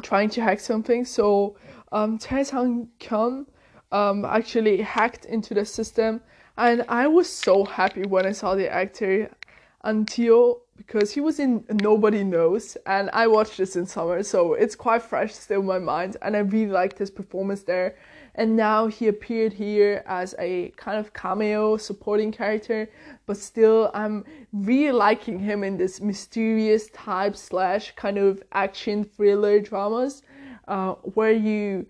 trying 0.02 0.28
to 0.28 0.42
hack 0.42 0.60
something. 0.60 1.06
So 1.06 1.56
um 1.92 2.18
Tae 2.18 2.44
Sang 2.44 2.90
Kyun 3.00 3.46
um 3.90 4.26
actually 4.26 4.82
hacked 4.82 5.24
into 5.24 5.54
the 5.54 5.64
system 5.64 6.20
and 6.56 6.84
I 6.88 7.06
was 7.06 7.28
so 7.28 7.64
happy 7.64 8.04
when 8.04 8.26
I 8.26 8.32
saw 8.32 8.54
the 8.54 8.70
actor 8.70 9.30
until 9.84 10.62
because 10.76 11.12
he 11.12 11.20
was 11.20 11.38
in 11.38 11.64
Nobody 11.70 12.22
Knows 12.22 12.76
and 12.86 13.08
I 13.12 13.26
watched 13.26 13.56
this 13.56 13.76
in 13.76 13.86
summer 13.86 14.22
so 14.22 14.54
it's 14.54 14.74
quite 14.74 15.02
fresh 15.02 15.34
still 15.34 15.60
in 15.60 15.66
my 15.66 15.78
mind 15.78 16.16
and 16.22 16.36
I 16.36 16.40
really 16.40 16.70
liked 16.70 16.98
his 16.98 17.10
performance 17.10 17.62
there. 17.62 17.96
And 18.34 18.54
now 18.54 18.86
he 18.86 19.08
appeared 19.08 19.54
here 19.54 20.02
as 20.06 20.34
a 20.38 20.70
kind 20.76 20.98
of 20.98 21.14
cameo 21.14 21.78
supporting 21.78 22.30
character 22.30 22.90
but 23.26 23.36
still 23.36 23.90
i'm 23.92 24.24
really 24.52 24.92
liking 24.92 25.38
him 25.38 25.64
in 25.64 25.76
this 25.76 26.00
mysterious 26.00 26.88
type 26.90 27.36
slash 27.36 27.92
kind 27.96 28.16
of 28.16 28.42
action 28.52 29.04
thriller 29.04 29.60
dramas 29.60 30.22
uh, 30.68 30.92
where 31.14 31.32
you 31.32 31.86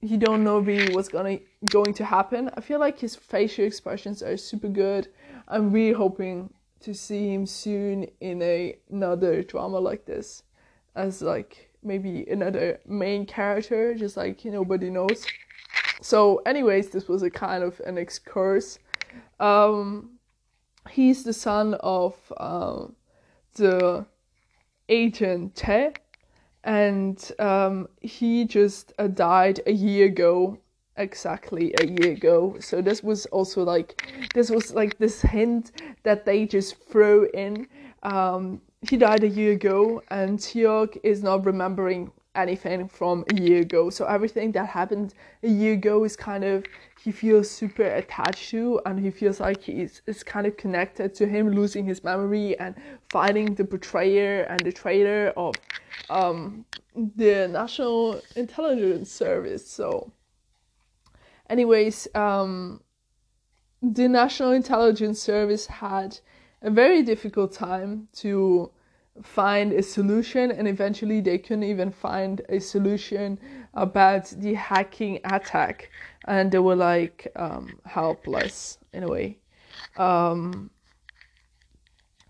you 0.00 0.16
don't 0.16 0.44
know 0.44 0.58
really 0.58 0.94
what's 0.94 1.08
gonna 1.08 1.38
going 1.68 1.92
to 1.94 2.04
happen. 2.04 2.50
I 2.56 2.60
feel 2.60 2.78
like 2.78 2.98
his 2.98 3.14
facial 3.14 3.64
expressions 3.64 4.22
are 4.22 4.36
super 4.36 4.68
good. 4.68 5.08
I'm 5.48 5.70
really 5.70 5.92
hoping 5.92 6.52
to 6.80 6.94
see 6.94 7.32
him 7.32 7.46
soon 7.46 8.06
in 8.20 8.40
a, 8.40 8.76
another 8.90 9.42
drama 9.42 9.78
like 9.78 10.06
this 10.06 10.42
as 10.94 11.20
like 11.22 11.70
maybe 11.82 12.24
another 12.30 12.80
main 12.86 13.26
character 13.26 13.94
just 13.94 14.16
like 14.16 14.44
nobody 14.44 14.90
knows. 14.90 15.26
So, 16.02 16.38
anyways, 16.46 16.90
this 16.90 17.08
was 17.08 17.22
a 17.22 17.30
kind 17.30 17.62
of 17.62 17.78
an 17.80 17.98
excursus. 17.98 18.78
Um, 19.38 20.18
he's 20.88 21.24
the 21.24 21.32
son 21.32 21.74
of 21.80 22.14
um, 22.38 22.96
the 23.54 24.06
agent 24.88 25.54
Te, 25.54 25.90
and 26.64 27.32
um, 27.38 27.88
he 28.00 28.46
just 28.46 28.94
uh, 28.98 29.08
died 29.08 29.60
a 29.66 29.72
year 29.72 30.06
ago 30.06 30.58
exactly 31.00 31.72
a 31.80 31.86
year 31.86 32.12
ago 32.12 32.56
so 32.60 32.80
this 32.80 33.02
was 33.02 33.26
also 33.26 33.62
like 33.62 34.02
this 34.34 34.50
was 34.50 34.72
like 34.74 34.98
this 34.98 35.22
hint 35.22 35.72
that 36.02 36.24
they 36.24 36.46
just 36.46 36.76
throw 36.90 37.24
in 37.34 37.66
um 38.02 38.60
he 38.82 38.96
died 38.96 39.22
a 39.24 39.28
year 39.28 39.52
ago 39.52 40.02
and 40.08 40.38
Tiok 40.38 40.98
is 41.02 41.22
not 41.22 41.44
remembering 41.44 42.10
anything 42.34 42.88
from 42.88 43.24
a 43.28 43.34
year 43.34 43.60
ago. 43.62 43.90
So 43.90 44.04
everything 44.06 44.52
that 44.52 44.66
happened 44.66 45.14
a 45.42 45.48
year 45.48 45.74
ago 45.74 46.04
is 46.04 46.16
kind 46.16 46.44
of 46.44 46.64
he 47.02 47.12
feels 47.12 47.50
super 47.50 47.82
attached 47.84 48.50
to 48.50 48.80
and 48.86 48.98
he 48.98 49.10
feels 49.10 49.40
like 49.40 49.62
he's 49.62 50.02
is 50.06 50.22
kind 50.22 50.46
of 50.46 50.56
connected 50.56 51.14
to 51.16 51.26
him 51.26 51.50
losing 51.50 51.84
his 51.84 52.04
memory 52.04 52.58
and 52.58 52.74
finding 53.08 53.54
the 53.54 53.64
betrayer 53.64 54.42
and 54.42 54.60
the 54.60 54.72
traitor 54.72 55.32
of 55.36 55.54
um, 56.08 56.64
the 56.94 57.48
National 57.48 58.20
Intelligence 58.36 59.10
Service. 59.10 59.68
So 59.68 60.12
anyways, 61.50 62.08
um, 62.14 62.80
the 63.82 64.08
National 64.08 64.52
Intelligence 64.52 65.20
Service 65.20 65.66
had 65.66 66.18
a 66.62 66.70
very 66.70 67.02
difficult 67.02 67.52
time 67.52 68.08
to 68.14 68.70
find 69.22 69.72
a 69.72 69.82
solution 69.82 70.50
and 70.50 70.66
eventually 70.66 71.20
they 71.20 71.36
couldn't 71.36 71.64
even 71.64 71.90
find 71.90 72.40
a 72.48 72.58
solution 72.58 73.38
about 73.74 74.26
the 74.38 74.54
hacking 74.54 75.20
attack. 75.24 75.90
And 76.24 76.50
they 76.50 76.58
were 76.58 76.76
like 76.76 77.26
um, 77.36 77.78
helpless. 77.84 78.78
In 78.92 79.04
a 79.04 79.08
way 79.08 79.38
um, 79.96 80.70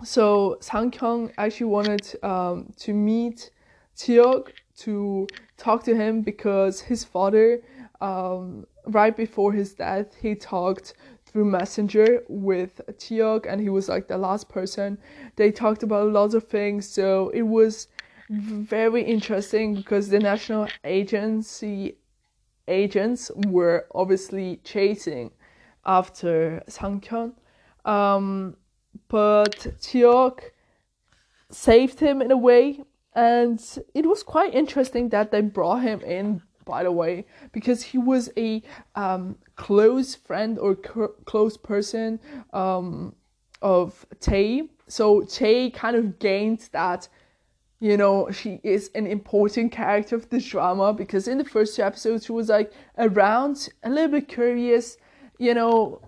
so 0.02 0.58
sang 0.60 0.90
kyung 0.90 1.32
actually 1.38 1.66
wanted 1.66 2.16
um, 2.22 2.72
to 2.78 2.92
meet 2.92 3.50
Teok 3.96 4.52
to 4.78 5.26
talk 5.58 5.84
to 5.84 5.94
him 5.94 6.22
because 6.22 6.80
his 6.80 7.04
father 7.04 7.60
um, 8.00 8.66
right 8.90 9.16
before 9.16 9.52
his 9.52 9.74
death, 9.74 10.14
he 10.20 10.34
talked 10.34 10.94
through 11.24 11.44
Messenger 11.44 12.24
with 12.28 12.80
Teok, 12.98 13.46
and 13.48 13.60
he 13.60 13.68
was 13.68 13.88
like 13.88 14.08
the 14.08 14.18
last 14.18 14.48
person. 14.48 14.98
They 15.36 15.50
talked 15.52 15.82
about 15.82 16.10
lots 16.10 16.34
of 16.34 16.44
things, 16.44 16.88
so 16.88 17.30
it 17.30 17.42
was 17.42 17.88
very 18.28 19.02
interesting 19.02 19.74
because 19.74 20.08
the 20.08 20.18
national 20.18 20.68
agency 20.84 21.96
agents 22.68 23.30
were 23.48 23.86
obviously 23.94 24.60
chasing 24.62 25.32
after 25.84 26.62
Sang 26.68 27.02
Um, 27.84 28.56
but 29.08 29.56
Teok 29.80 30.40
saved 31.50 31.98
him 32.00 32.22
in 32.22 32.30
a 32.30 32.36
way, 32.36 32.84
and 33.14 33.60
it 33.94 34.06
was 34.06 34.22
quite 34.22 34.54
interesting 34.54 35.08
that 35.08 35.30
they 35.32 35.40
brought 35.40 35.82
him 35.82 36.00
in. 36.02 36.42
By 36.70 36.84
the 36.84 36.92
way, 36.92 37.26
because 37.52 37.82
he 37.82 37.98
was 37.98 38.30
a 38.36 38.62
um, 38.94 39.36
close 39.56 40.14
friend 40.14 40.58
or 40.58 40.76
close 40.76 41.56
person 41.56 42.20
um, 42.52 43.14
of 43.60 44.06
Tay, 44.20 44.68
so 44.86 45.22
Tay 45.22 45.70
kind 45.70 45.96
of 45.96 46.18
gained 46.18 46.68
that 46.72 47.08
you 47.80 47.96
know, 47.96 48.30
she 48.30 48.60
is 48.62 48.90
an 48.94 49.06
important 49.06 49.72
character 49.72 50.14
of 50.14 50.28
this 50.28 50.46
drama 50.46 50.92
because 50.92 51.26
in 51.26 51.38
the 51.38 51.44
first 51.44 51.74
two 51.74 51.82
episodes 51.82 52.26
she 52.26 52.32
was 52.32 52.50
like 52.50 52.72
around, 52.98 53.70
a 53.82 53.88
little 53.88 54.10
bit 54.10 54.28
curious, 54.28 54.98
you 55.38 55.54
know, 55.54 56.02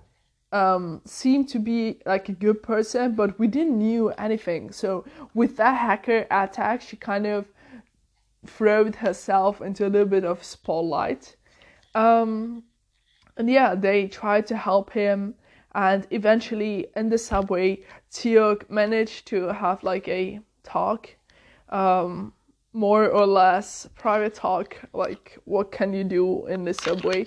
um, 0.52 1.00
seemed 1.07 1.49
to 1.49 1.59
be 1.59 1.99
like 2.04 2.28
a 2.28 2.33
good 2.33 2.62
person, 2.62 3.14
but 3.14 3.38
we 3.38 3.47
didn't 3.47 3.78
knew 3.78 4.11
anything. 4.11 4.71
So 4.71 5.07
with 5.33 5.57
that 5.57 5.78
hacker 5.78 6.26
attack, 6.31 6.83
she 6.83 6.97
kind 6.97 7.26
of 7.26 7.47
throwed 8.46 8.96
herself 8.96 9.61
into 9.61 9.87
a 9.87 9.88
little 9.88 10.08
bit 10.08 10.25
of 10.25 10.42
spotlight. 10.42 11.37
Um, 11.94 12.64
and 13.37 13.49
yeah, 13.49 13.75
they 13.75 14.08
tried 14.08 14.46
to 14.49 14.56
help 14.56 14.92
him, 14.92 15.34
and 15.75 16.06
eventually 16.11 16.88
in 16.96 17.08
the 17.08 17.18
subway, 17.18 17.82
Teok 18.11 18.68
managed 18.68 19.26
to 19.28 19.49
have 19.49 19.82
like 19.82 20.08
a 20.08 20.40
talk 20.62 21.08
um, 21.70 22.32
more 22.72 23.08
or 23.08 23.26
less 23.26 23.88
private 23.96 24.34
talk, 24.34 24.76
like 24.92 25.38
what 25.44 25.72
can 25.72 25.92
you 25.92 26.04
do 26.04 26.46
in 26.46 26.64
the 26.64 26.75
subway, 26.75 27.26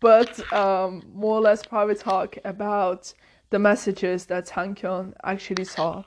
but 0.00 0.40
um, 0.52 1.02
more 1.12 1.36
or 1.38 1.40
less 1.40 1.64
private 1.64 2.00
talk 2.00 2.36
about 2.44 3.12
the 3.50 3.58
messages 3.58 4.26
that 4.26 4.46
Sang 4.46 4.76
actually 5.24 5.64
saw. 5.64 6.04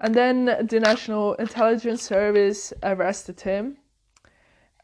And 0.00 0.14
then 0.14 0.44
the 0.44 0.80
National 0.80 1.34
Intelligence 1.34 2.02
Service 2.02 2.72
arrested 2.82 3.40
him. 3.40 3.78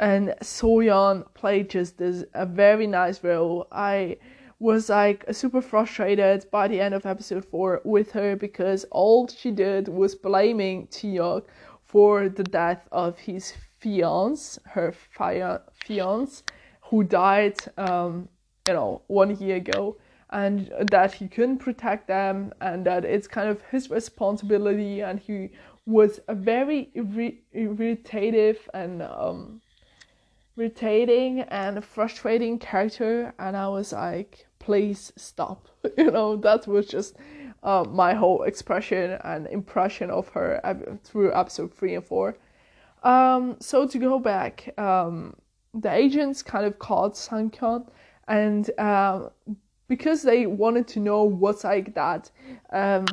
And 0.01 0.35
Soyeon 0.43 1.25
played 1.35 1.71
just 1.71 1.99
this 1.99 2.25
a 2.35 2.47
very 2.47 2.87
nice 2.87 3.25
role. 3.25 3.67
I 3.73 4.19
was 4.61 4.89
like 4.89 5.25
super 5.33 5.61
frustrated 5.61 6.47
by 6.51 6.69
the 6.69 6.81
end 6.81 6.95
of 6.95 7.07
episode 7.07 7.45
four 7.45 7.81
with 7.85 8.13
her 8.13 8.37
because 8.37 8.85
all 8.91 9.29
she 9.29 9.51
did 9.51 9.89
was 9.89 10.15
blaming 10.15 10.87
Teok 10.89 11.45
for 11.85 12.29
the 12.29 12.45
death 12.45 12.87
of 12.93 13.19
his 13.19 13.55
fiance, 13.79 14.61
her 14.67 14.93
fiance, 14.93 16.45
who 16.83 17.05
died, 17.05 17.57
um, 17.77 18.29
you 18.67 18.75
know, 18.75 19.03
one 19.07 19.37
year 19.39 19.57
ago, 19.57 19.97
and 20.31 20.71
that 20.91 21.13
he 21.15 21.29
couldn't 21.29 21.59
protect 21.59 22.07
them, 22.07 22.53
and 22.61 22.85
that 22.85 23.05
it's 23.05 23.27
kind 23.27 23.49
of 23.49 23.63
his 23.71 23.89
responsibility, 23.91 25.01
and 25.01 25.19
he 25.21 25.51
was 25.87 26.21
a 26.29 26.35
very 26.35 26.91
irri- 26.95 27.39
irritative 27.53 28.69
and 28.75 29.03
um, 29.03 29.61
irritating 30.59 31.41
and 31.41 31.85
frustrating 31.85 32.59
character, 32.59 33.33
and 33.39 33.57
I 33.57 33.69
was 33.69 33.93
like, 33.93 34.47
please 34.59 35.13
stop, 35.17 35.69
you 35.97 36.11
know, 36.11 36.37
that 36.37 36.67
was 36.67 36.87
just 36.87 37.15
uh, 37.63 37.85
my 37.89 38.15
whole 38.15 38.43
expression 38.43 39.19
and 39.25 39.47
impression 39.47 40.11
of 40.11 40.29
her 40.29 40.99
through 41.05 41.35
episode 41.35 41.75
three 41.75 41.95
and 41.95 42.05
four. 42.05 42.37
Um, 43.03 43.57
so 43.61 43.87
to 43.87 43.99
go 43.99 44.19
back, 44.19 44.75
um, 44.79 45.37
the 45.75 45.93
agents 45.93 46.43
kind 46.43 46.67
of 46.67 46.79
called 46.79 47.15
Sankyun, 47.15 47.89
and 48.27 48.71
uh, 48.79 49.29
because 49.87 50.23
they 50.23 50.47
wanted 50.47 50.89
to 50.89 51.01
know 51.01 51.23
what's 51.23 51.65
like 51.65 51.95
that, 51.95 52.31
um, 52.73 53.07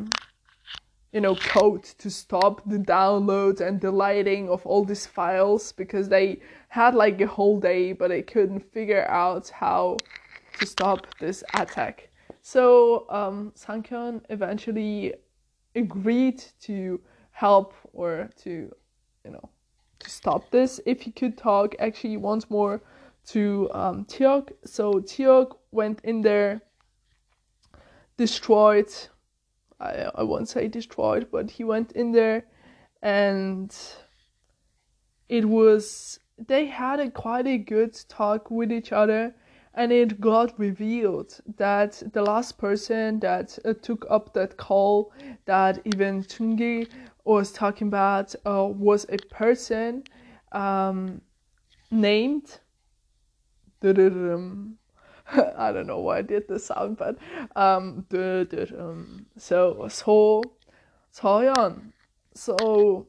you 1.15 1.21
know, 1.21 1.35
code 1.35 1.85
to 1.97 2.09
stop 2.09 2.61
the 2.69 2.77
download 2.77 3.61
and 3.61 3.79
the 3.79 3.89
lighting 3.89 4.49
of 4.49 4.65
all 4.65 4.83
these 4.83 5.05
files, 5.05 5.71
because 5.71 6.09
they 6.09 6.41
had 6.67 6.93
like 6.93 7.21
a 7.21 7.27
whole 7.27 7.57
day, 7.57 7.93
but 7.93 8.09
they 8.09 8.21
couldn't 8.21 8.59
figure 8.73 9.07
out 9.07 9.47
how 9.47 9.95
to 10.59 10.65
stop 10.65 11.07
this 11.19 11.41
attack. 11.53 12.09
So 12.41 13.05
um, 13.09 13.53
Sankyun 13.55 14.23
eventually 14.29 15.13
agreed 15.73 16.43
to 16.63 16.99
help 17.31 17.73
or 17.93 18.29
to, 18.43 18.51
you 19.23 19.31
know, 19.31 19.49
to 19.99 20.09
stop 20.09 20.51
this 20.51 20.81
if 20.85 21.01
he 21.01 21.11
could 21.11 21.37
talk 21.37 21.75
actually 21.79 22.17
once 22.17 22.49
more 22.49 22.81
to 23.27 23.69
um, 23.73 24.03
Teok. 24.03 24.51
So 24.65 24.95
Teok 24.95 25.55
went 25.71 26.01
in 26.03 26.21
there, 26.21 26.61
destroyed. 28.17 28.91
I 29.79 30.11
I 30.15 30.23
won't 30.23 30.49
say 30.49 30.67
destroyed, 30.67 31.27
but 31.31 31.51
he 31.51 31.63
went 31.63 31.91
in 31.91 32.11
there, 32.11 32.45
and 33.01 33.75
it 35.29 35.45
was 35.45 36.19
they 36.37 36.65
had 36.65 36.99
a 36.99 37.09
quite 37.09 37.47
a 37.47 37.57
good 37.57 37.93
talk 38.09 38.51
with 38.51 38.71
each 38.71 38.91
other 38.91 39.33
and 39.73 39.91
it 39.91 40.19
got 40.21 40.57
revealed 40.57 41.39
that 41.57 42.01
the 42.13 42.21
last 42.21 42.57
person 42.57 43.19
that 43.19 43.57
uh, 43.65 43.73
took 43.81 44.05
up 44.09 44.33
that 44.33 44.57
call 44.57 45.11
that 45.45 45.79
even 45.85 46.23
Chungi 46.23 46.89
was 47.25 47.51
talking 47.51 47.87
about 47.87 48.33
uh, 48.45 48.65
was 48.65 49.05
a 49.09 49.17
person 49.17 50.03
um, 50.51 51.21
named 51.91 52.59
I 55.57 55.71
don't 55.71 55.87
know 55.87 55.99
why 55.99 56.19
I 56.19 56.21
did 56.21 56.47
this 56.47 56.67
sound, 56.67 56.97
but 56.97 57.17
um, 57.55 58.05
so 59.37 59.87
So 59.89 60.43
Soyeon. 61.13 61.91
So 62.33 63.07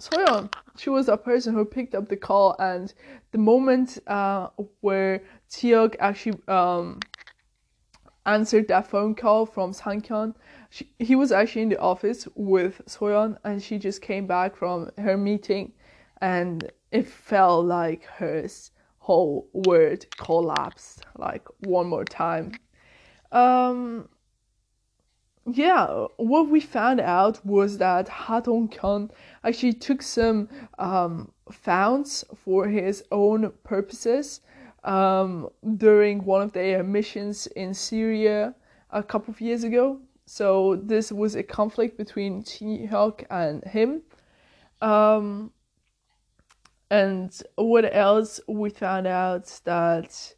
Soyeon, 0.00 0.52
she 0.76 0.90
was 0.90 1.08
a 1.08 1.16
person 1.16 1.54
who 1.54 1.64
picked 1.64 1.94
up 1.94 2.08
the 2.08 2.16
call, 2.16 2.56
and 2.58 2.92
the 3.32 3.38
moment 3.38 3.98
uh, 4.06 4.48
where 4.80 5.22
Teok 5.50 5.96
actually 5.98 6.38
um, 6.48 7.00
answered 8.26 8.68
that 8.68 8.88
phone 8.88 9.14
call 9.14 9.46
from 9.46 9.72
Sankyun, 9.72 10.34
he 10.98 11.16
was 11.16 11.32
actually 11.32 11.62
in 11.62 11.68
the 11.70 11.78
office 11.78 12.28
with 12.34 12.82
Soyeon, 12.86 13.38
and 13.44 13.62
she 13.62 13.78
just 13.78 14.02
came 14.02 14.26
back 14.26 14.56
from 14.56 14.90
her 14.98 15.16
meeting, 15.16 15.72
and 16.20 16.70
it 16.90 17.08
felt 17.08 17.64
like 17.64 18.04
her 18.04 18.46
whole 19.06 19.48
world 19.52 20.04
collapsed 20.16 21.06
like 21.16 21.46
one 21.60 21.86
more 21.86 22.04
time. 22.04 22.50
Um, 23.30 24.08
yeah, 25.52 26.06
what 26.16 26.48
we 26.48 26.60
found 26.60 27.00
out 27.00 27.44
was 27.46 27.78
that 27.78 28.08
Ha 28.08 28.40
Khan 28.40 29.10
actually 29.44 29.74
took 29.74 30.02
some 30.02 30.48
um, 30.80 31.30
founds 31.52 32.24
for 32.44 32.66
his 32.66 33.04
own 33.12 33.52
purposes 33.62 34.40
um, 34.82 35.48
during 35.76 36.24
one 36.24 36.42
of 36.42 36.52
their 36.52 36.82
missions 36.82 37.46
in 37.48 37.74
Syria 37.74 38.56
a 38.90 39.04
couple 39.04 39.32
of 39.32 39.40
years 39.40 39.62
ago. 39.62 40.00
So 40.24 40.80
this 40.82 41.12
was 41.12 41.36
a 41.36 41.44
conflict 41.44 41.96
between 41.96 42.42
Hyuk 42.42 43.24
and 43.30 43.62
him. 43.62 44.02
Um, 44.82 45.52
and 46.90 47.42
what 47.56 47.94
else 47.94 48.40
we 48.46 48.70
found 48.70 49.06
out 49.06 49.60
that 49.64 50.34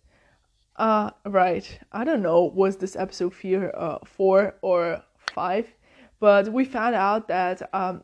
uh, 0.79 1.11
right. 1.27 1.79
I 1.93 2.05
don't 2.05 2.23
know, 2.23 2.45
was 2.55 2.77
this 2.77 2.95
episode 2.95 3.35
fear, 3.35 3.73
uh, 3.77 3.99
four 4.05 4.55
or 4.63 5.03
five? 5.35 5.67
But 6.21 6.53
we 6.53 6.65
found 6.65 6.95
out 6.95 7.29
that 7.29 7.69
um, 7.73 8.03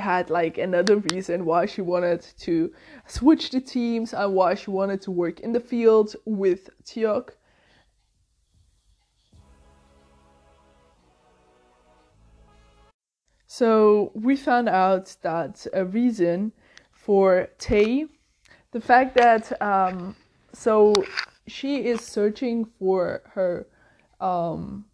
had 0.00 0.30
like 0.30 0.58
another 0.58 0.96
reason 0.96 1.44
why 1.44 1.66
she 1.66 1.80
wanted 1.80 2.22
to 2.38 2.72
switch 3.06 3.50
the 3.50 3.60
teams 3.60 4.14
and 4.14 4.34
why 4.34 4.54
she 4.54 4.70
wanted 4.70 5.00
to 5.02 5.10
work 5.12 5.40
in 5.40 5.52
the 5.52 5.60
field 5.60 6.16
with 6.24 6.70
Tiok. 6.84 7.30
So 13.46 14.10
we 14.14 14.36
found 14.36 14.68
out 14.68 15.16
that 15.22 15.66
a 15.72 15.84
reason 15.84 16.52
for 17.06 17.48
Tay, 17.58 18.06
the 18.72 18.80
fact 18.80 19.14
that 19.14 19.62
um, 19.62 20.16
so 20.52 20.92
she 21.46 21.86
is 21.86 22.00
searching 22.00 22.64
for 22.64 23.22
her 23.34 23.68
um, 24.20 24.86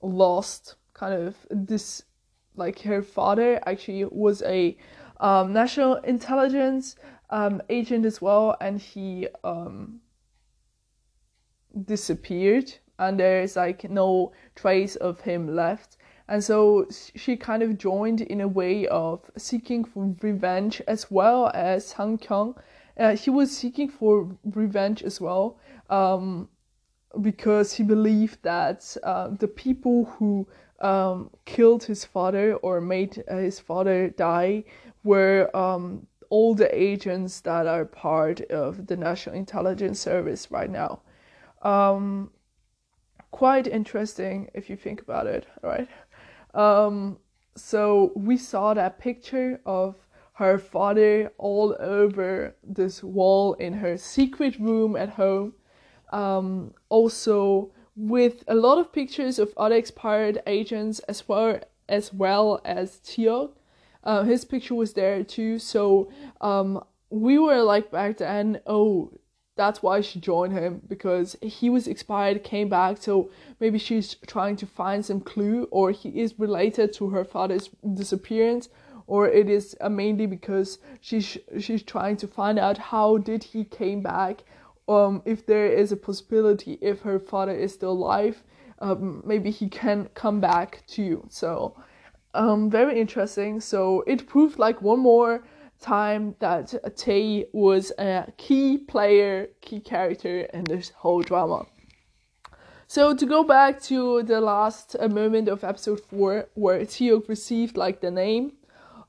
lost 0.00 0.76
kind 0.94 1.12
of 1.12 1.36
this 1.50 2.04
like 2.56 2.80
her 2.80 3.02
father 3.02 3.60
actually 3.66 4.06
was 4.06 4.40
a 4.44 4.74
um, 5.20 5.52
national 5.52 5.96
intelligence 5.96 6.96
um, 7.28 7.60
agent 7.68 8.06
as 8.06 8.22
well 8.22 8.56
and 8.62 8.80
he 8.80 9.28
um, 9.44 10.00
disappeared 11.84 12.72
and 12.98 13.20
there's 13.20 13.56
like 13.56 13.90
no 13.90 14.32
trace 14.54 14.96
of 14.96 15.20
him 15.20 15.54
left. 15.54 15.98
And 16.32 16.42
so 16.42 16.86
she 16.90 17.36
kind 17.36 17.62
of 17.62 17.76
joined 17.76 18.22
in 18.22 18.40
a 18.40 18.48
way 18.48 18.86
of 18.86 19.30
seeking 19.36 19.84
for 19.84 20.16
revenge 20.22 20.80
as 20.88 21.10
well 21.10 21.50
as 21.52 21.92
Han 21.92 22.16
Kyung. 22.16 22.54
Uh, 22.98 23.14
he 23.16 23.28
was 23.28 23.54
seeking 23.54 23.90
for 23.90 24.34
revenge 24.42 25.02
as 25.02 25.20
well 25.20 25.58
um, 25.90 26.48
because 27.20 27.74
he 27.74 27.82
believed 27.82 28.42
that 28.44 28.96
uh, 29.02 29.28
the 29.28 29.46
people 29.46 30.06
who 30.06 30.48
um, 30.80 31.28
killed 31.44 31.84
his 31.84 32.06
father 32.06 32.54
or 32.62 32.80
made 32.80 33.22
uh, 33.30 33.36
his 33.36 33.60
father 33.60 34.08
die 34.08 34.64
were 35.04 35.54
um, 35.54 36.06
all 36.30 36.54
the 36.54 36.74
agents 36.74 37.40
that 37.40 37.66
are 37.66 37.84
part 37.84 38.40
of 38.50 38.86
the 38.86 38.96
National 38.96 39.36
Intelligence 39.36 40.00
Service 40.00 40.50
right 40.50 40.70
now. 40.70 41.02
Um, 41.60 42.30
quite 43.32 43.66
interesting 43.66 44.48
if 44.54 44.70
you 44.70 44.76
think 44.76 45.02
about 45.02 45.26
it, 45.26 45.46
right? 45.62 45.88
Um, 46.54 47.18
so 47.56 48.12
we 48.14 48.36
saw 48.36 48.74
that 48.74 48.98
picture 48.98 49.60
of 49.66 49.96
her 50.34 50.58
father 50.58 51.32
all 51.38 51.76
over 51.78 52.56
this 52.64 53.02
wall 53.02 53.54
in 53.54 53.74
her 53.74 53.96
secret 53.96 54.58
room 54.58 54.96
at 54.96 55.10
home. 55.10 55.54
Um, 56.10 56.74
also, 56.88 57.70
with 57.96 58.44
a 58.48 58.54
lot 58.54 58.78
of 58.78 58.92
pictures 58.92 59.38
of 59.38 59.52
other 59.56 59.76
expired 59.76 60.42
agents 60.46 60.98
as 61.00 61.28
well 61.28 61.60
as 61.88 62.12
well 62.12 62.60
as 62.64 63.00
Teok. 63.04 63.52
Uh, 64.04 64.24
his 64.24 64.44
picture 64.44 64.74
was 64.74 64.94
there 64.94 65.22
too. 65.22 65.58
So 65.58 66.10
um, 66.40 66.82
we 67.10 67.38
were 67.38 67.62
like 67.62 67.90
back 67.90 68.18
then, 68.18 68.60
oh, 68.66 69.12
that's 69.54 69.82
why 69.82 70.00
she 70.00 70.18
joined 70.18 70.52
him 70.54 70.80
because 70.88 71.36
he 71.42 71.68
was 71.68 71.86
expired, 71.86 72.42
came 72.42 72.68
back. 72.68 72.96
So 72.98 73.30
maybe 73.60 73.78
she's 73.78 74.14
trying 74.26 74.56
to 74.56 74.66
find 74.66 75.04
some 75.04 75.20
clue, 75.20 75.68
or 75.70 75.90
he 75.90 76.08
is 76.20 76.38
related 76.38 76.92
to 76.94 77.10
her 77.10 77.24
father's 77.24 77.68
disappearance, 77.94 78.68
or 79.06 79.28
it 79.28 79.48
is 79.50 79.76
uh, 79.80 79.88
mainly 79.88 80.26
because 80.26 80.78
she's 81.00 81.36
she's 81.58 81.82
trying 81.82 82.16
to 82.18 82.26
find 82.26 82.58
out 82.58 82.78
how 82.78 83.18
did 83.18 83.44
he 83.44 83.64
came 83.64 84.00
back. 84.02 84.44
Um, 84.88 85.22
if 85.24 85.46
there 85.46 85.66
is 85.66 85.92
a 85.92 85.96
possibility, 85.96 86.78
if 86.80 87.02
her 87.02 87.18
father 87.18 87.52
is 87.52 87.72
still 87.72 87.92
alive, 87.92 88.42
um, 88.80 89.22
maybe 89.24 89.50
he 89.50 89.68
can 89.68 90.08
come 90.14 90.40
back 90.40 90.82
to 90.88 91.02
you 91.02 91.26
So, 91.30 91.76
um, 92.34 92.68
very 92.70 93.00
interesting. 93.00 93.60
So 93.60 94.02
it 94.06 94.26
proved 94.26 94.58
like 94.58 94.82
one 94.82 94.98
more 94.98 95.44
time 95.82 96.34
that 96.38 96.74
Tae 96.96 97.46
was 97.52 97.92
a 97.98 98.32
key 98.38 98.78
player, 98.78 99.48
key 99.60 99.80
character 99.80 100.42
in 100.54 100.64
this 100.64 100.90
whole 100.90 101.22
drama. 101.22 101.66
So 102.86 103.14
to 103.14 103.26
go 103.26 103.42
back 103.42 103.80
to 103.82 104.22
the 104.22 104.40
last 104.40 104.96
uh, 104.98 105.08
moment 105.08 105.48
of 105.48 105.64
episode 105.64 106.00
four, 106.00 106.48
where 106.54 106.80
Teok 106.80 107.28
received 107.28 107.76
like 107.76 108.00
the 108.00 108.10
name, 108.10 108.52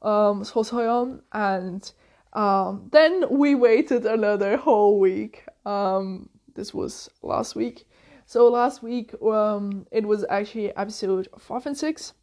um, 0.01 0.43
So 0.43 1.19
and 1.31 1.91
um, 2.33 2.89
then 2.91 3.25
we 3.29 3.55
waited 3.55 4.05
another 4.05 4.57
whole 4.57 4.99
week. 4.99 5.43
Um, 5.65 6.29
this 6.55 6.73
was 6.73 7.09
last 7.21 7.55
week. 7.55 7.86
So 8.25 8.47
last 8.47 8.81
week, 8.81 9.13
um, 9.21 9.86
it 9.91 10.05
was 10.05 10.25
actually 10.29 10.75
episode 10.75 11.27
five 11.38 11.65
and 11.65 11.77
six 11.77 12.13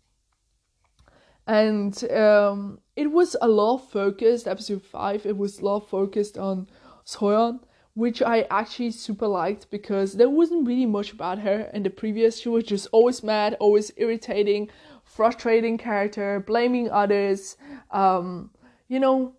and 1.51 2.11
um, 2.13 2.79
it 3.01 3.11
was 3.11 3.35
a 3.41 3.49
lot 3.49 3.79
focused. 3.79 4.47
Episode 4.47 4.83
five, 4.83 5.25
it 5.25 5.37
was 5.39 5.61
a 5.61 5.65
lot 5.65 5.89
focused 5.89 6.37
on 6.37 6.69
Soyeon, 7.07 7.61
which 7.95 8.21
I 8.21 8.47
actually 8.51 8.91
super 8.91 9.27
liked 9.27 9.71
because 9.71 10.13
there 10.13 10.29
wasn't 10.29 10.69
really 10.69 10.85
much 10.85 11.11
about 11.13 11.39
her 11.39 11.71
in 11.73 11.83
the 11.83 11.89
previous. 11.89 12.39
She 12.41 12.51
was 12.51 12.65
just 12.65 12.89
always 12.93 13.23
mad, 13.23 13.57
always 13.59 13.91
irritating, 13.97 14.69
frustrating 15.03 15.79
character, 15.79 16.41
blaming 16.47 16.91
others. 16.91 17.57
Um, 17.91 18.51
you 18.89 19.01
know, 19.01 19.33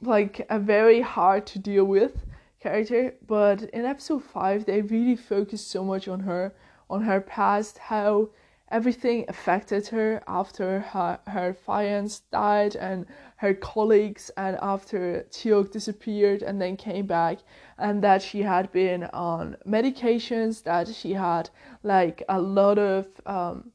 like 0.00 0.46
a 0.48 0.60
very 0.60 1.00
hard 1.00 1.44
to 1.48 1.58
deal 1.58 1.86
with 1.86 2.24
character. 2.60 3.14
But 3.26 3.64
in 3.70 3.84
episode 3.84 4.22
five, 4.22 4.64
they 4.64 4.82
really 4.82 5.16
focused 5.16 5.72
so 5.72 5.82
much 5.82 6.06
on 6.06 6.20
her, 6.20 6.54
on 6.88 7.02
her 7.02 7.20
past, 7.20 7.78
how 7.78 8.30
everything 8.70 9.24
affected 9.28 9.86
her 9.88 10.22
after 10.26 10.80
her, 10.80 11.18
her 11.28 11.54
fiance 11.54 12.22
died 12.32 12.74
and 12.74 13.06
her 13.36 13.54
colleagues 13.54 14.30
and 14.36 14.58
after 14.60 15.26
Teok 15.30 15.70
disappeared 15.70 16.42
and 16.42 16.60
then 16.60 16.76
came 16.76 17.06
back 17.06 17.38
and 17.78 18.02
that 18.02 18.22
she 18.22 18.42
had 18.42 18.72
been 18.72 19.04
on 19.04 19.56
medications 19.66 20.62
that 20.64 20.88
she 20.88 21.12
had 21.12 21.50
like 21.82 22.22
a 22.28 22.40
lot 22.40 22.78
of 22.78 23.06
um, 23.26 23.70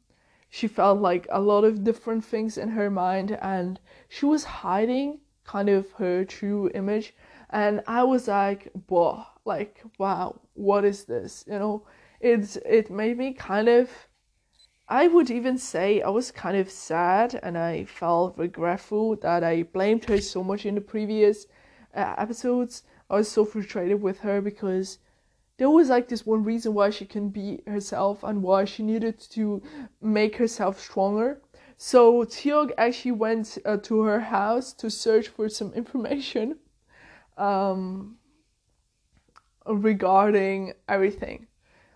she 0.49 0.67
felt 0.67 0.99
like 0.99 1.25
a 1.29 1.39
lot 1.39 1.63
of 1.63 1.83
different 1.83 2.25
things 2.25 2.57
in 2.57 2.69
her 2.69 2.89
mind 2.89 3.37
and 3.41 3.79
she 4.09 4.25
was 4.25 4.43
hiding 4.43 5.19
kind 5.45 5.69
of 5.69 5.91
her 5.93 6.25
true 6.25 6.69
image 6.75 7.13
and 7.49 7.81
I 7.87 8.03
was 8.03 8.27
like 8.27 8.69
whoa 8.87 9.23
like 9.45 9.81
wow 9.97 10.41
what 10.53 10.83
is 10.83 11.05
this? 11.05 11.45
You 11.47 11.59
know 11.59 11.87
it's 12.19 12.57
it 12.57 12.91
made 12.91 13.17
me 13.17 13.33
kind 13.33 13.69
of 13.69 13.89
I 14.91 15.07
would 15.07 15.31
even 15.31 15.57
say 15.57 16.01
I 16.01 16.09
was 16.09 16.31
kind 16.31 16.57
of 16.57 16.69
sad 16.69 17.39
and 17.41 17.57
I 17.57 17.85
felt 17.85 18.37
regretful 18.37 19.15
that 19.21 19.41
I 19.41 19.63
blamed 19.63 20.03
her 20.09 20.19
so 20.19 20.43
much 20.43 20.65
in 20.65 20.75
the 20.75 20.81
previous 20.81 21.47
uh, 21.95 22.15
episodes. 22.17 22.83
I 23.09 23.15
was 23.15 23.31
so 23.31 23.45
frustrated 23.45 24.01
with 24.01 24.19
her 24.19 24.41
because 24.41 24.97
there 25.55 25.69
was 25.69 25.87
like 25.87 26.09
this 26.09 26.25
one 26.25 26.43
reason 26.43 26.73
why 26.73 26.89
she 26.89 27.05
can 27.05 27.29
be 27.29 27.61
herself 27.65 28.21
and 28.21 28.43
why 28.43 28.65
she 28.65 28.83
needed 28.83 29.17
to 29.29 29.63
make 30.01 30.35
herself 30.35 30.77
stronger. 30.77 31.41
So 31.77 32.25
Teok 32.25 32.71
actually 32.77 33.13
went 33.13 33.59
uh, 33.63 33.77
to 33.83 34.01
her 34.01 34.19
house 34.19 34.73
to 34.73 34.89
search 34.91 35.29
for 35.29 35.47
some 35.47 35.71
information 35.81 36.57
um, 37.37 38.17
regarding 39.65 40.73
everything 40.89 41.47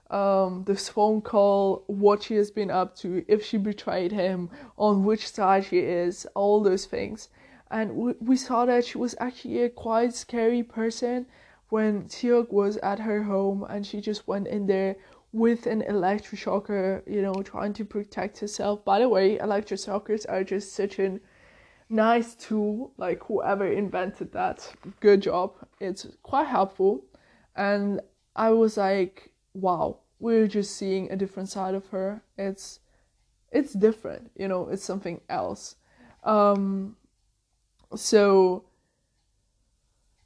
um, 0.09 0.63
this 0.65 0.89
phone 0.89 1.21
call, 1.21 1.83
what 1.87 2.23
she 2.23 2.35
has 2.35 2.51
been 2.51 2.71
up 2.71 2.95
to, 2.97 3.25
if 3.27 3.43
she 3.43 3.57
betrayed 3.57 4.11
him, 4.11 4.49
on 4.77 5.03
which 5.03 5.27
side 5.27 5.65
she 5.65 5.79
is, 5.79 6.25
all 6.35 6.61
those 6.61 6.85
things. 6.85 7.29
And 7.71 7.95
we, 7.95 8.13
we 8.19 8.37
saw 8.37 8.65
that 8.65 8.85
she 8.85 8.97
was 8.97 9.15
actually 9.19 9.63
a 9.63 9.69
quite 9.69 10.13
scary 10.13 10.63
person 10.63 11.25
when 11.69 12.03
Teok 12.03 12.51
was 12.51 12.77
at 12.77 12.99
her 12.99 13.23
home 13.23 13.65
and 13.67 13.85
she 13.85 13.99
just 13.99 14.27
went 14.27 14.47
in 14.47 14.67
there 14.67 14.95
with 15.33 15.65
an 15.65 15.81
electroshocker, 15.81 17.01
you 17.05 17.21
know, 17.21 17.33
trying 17.43 17.73
to 17.73 17.83
protect 17.83 18.39
herself. 18.39 18.85
By 18.85 18.99
the 18.99 19.09
way, 19.09 19.37
electroshockers 19.37 20.25
are 20.29 20.43
just 20.43 20.73
such 20.73 20.99
a 20.99 21.19
nice 21.89 22.35
tool. 22.35 22.93
Like 22.97 23.23
whoever 23.23 23.67
invented 23.67 24.31
that, 24.33 24.71
good 25.01 25.21
job. 25.21 25.53
It's 25.81 26.07
quite 26.23 26.47
helpful. 26.47 27.03
And 27.55 27.99
I 28.35 28.51
was 28.51 28.77
like, 28.77 29.31
wow, 29.55 29.99
we're 30.19 30.47
just 30.47 30.75
seeing 30.75 31.11
a 31.11 31.15
different 31.15 31.49
side 31.49 31.75
of 31.75 31.87
her. 31.87 32.21
It's 32.37 32.79
it's 33.51 33.73
different, 33.73 34.31
you 34.35 34.47
know, 34.47 34.67
it's 34.69 34.83
something 34.83 35.21
else. 35.29 35.75
Um 36.23 36.97
so 37.95 38.65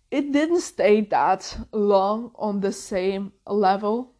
it 0.09 0.31
didn't 0.31 0.61
stay 0.61 1.01
that 1.01 1.57
long 1.71 2.31
on 2.35 2.61
the 2.61 2.71
same 2.71 3.31
level 3.45 4.13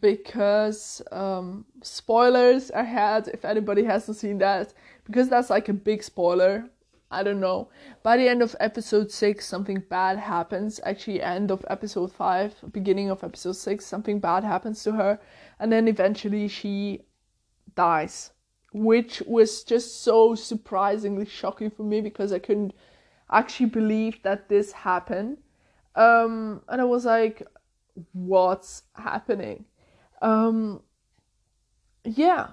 because 0.00 1.00
um 1.12 1.64
spoilers 1.82 2.70
ahead 2.70 3.28
if 3.32 3.44
anybody 3.44 3.84
hasn't 3.84 4.16
seen 4.16 4.38
that 4.38 4.74
because 5.04 5.28
that's 5.28 5.48
like 5.48 5.68
a 5.68 5.72
big 5.72 6.02
spoiler 6.02 6.68
I 7.10 7.22
don't 7.24 7.40
know. 7.40 7.70
By 8.02 8.16
the 8.16 8.28
end 8.28 8.40
of 8.40 8.54
episode 8.60 9.10
6, 9.10 9.44
something 9.44 9.82
bad 9.88 10.18
happens. 10.18 10.78
Actually, 10.84 11.20
end 11.20 11.50
of 11.50 11.64
episode 11.68 12.12
5, 12.12 12.72
beginning 12.72 13.10
of 13.10 13.24
episode 13.24 13.56
6, 13.56 13.84
something 13.84 14.20
bad 14.20 14.44
happens 14.44 14.82
to 14.84 14.92
her. 14.92 15.20
And 15.58 15.72
then 15.72 15.88
eventually 15.88 16.46
she 16.46 17.02
dies. 17.74 18.30
Which 18.72 19.20
was 19.26 19.64
just 19.64 20.02
so 20.02 20.36
surprisingly 20.36 21.26
shocking 21.26 21.70
for 21.70 21.82
me 21.82 22.00
because 22.00 22.32
I 22.32 22.38
couldn't 22.38 22.72
actually 23.28 23.66
believe 23.66 24.22
that 24.22 24.48
this 24.48 24.70
happened. 24.70 25.38
Um, 25.96 26.62
and 26.68 26.80
I 26.80 26.84
was 26.84 27.04
like, 27.04 27.42
what's 28.12 28.82
happening? 28.94 29.64
Um, 30.22 30.82
yeah, 32.04 32.50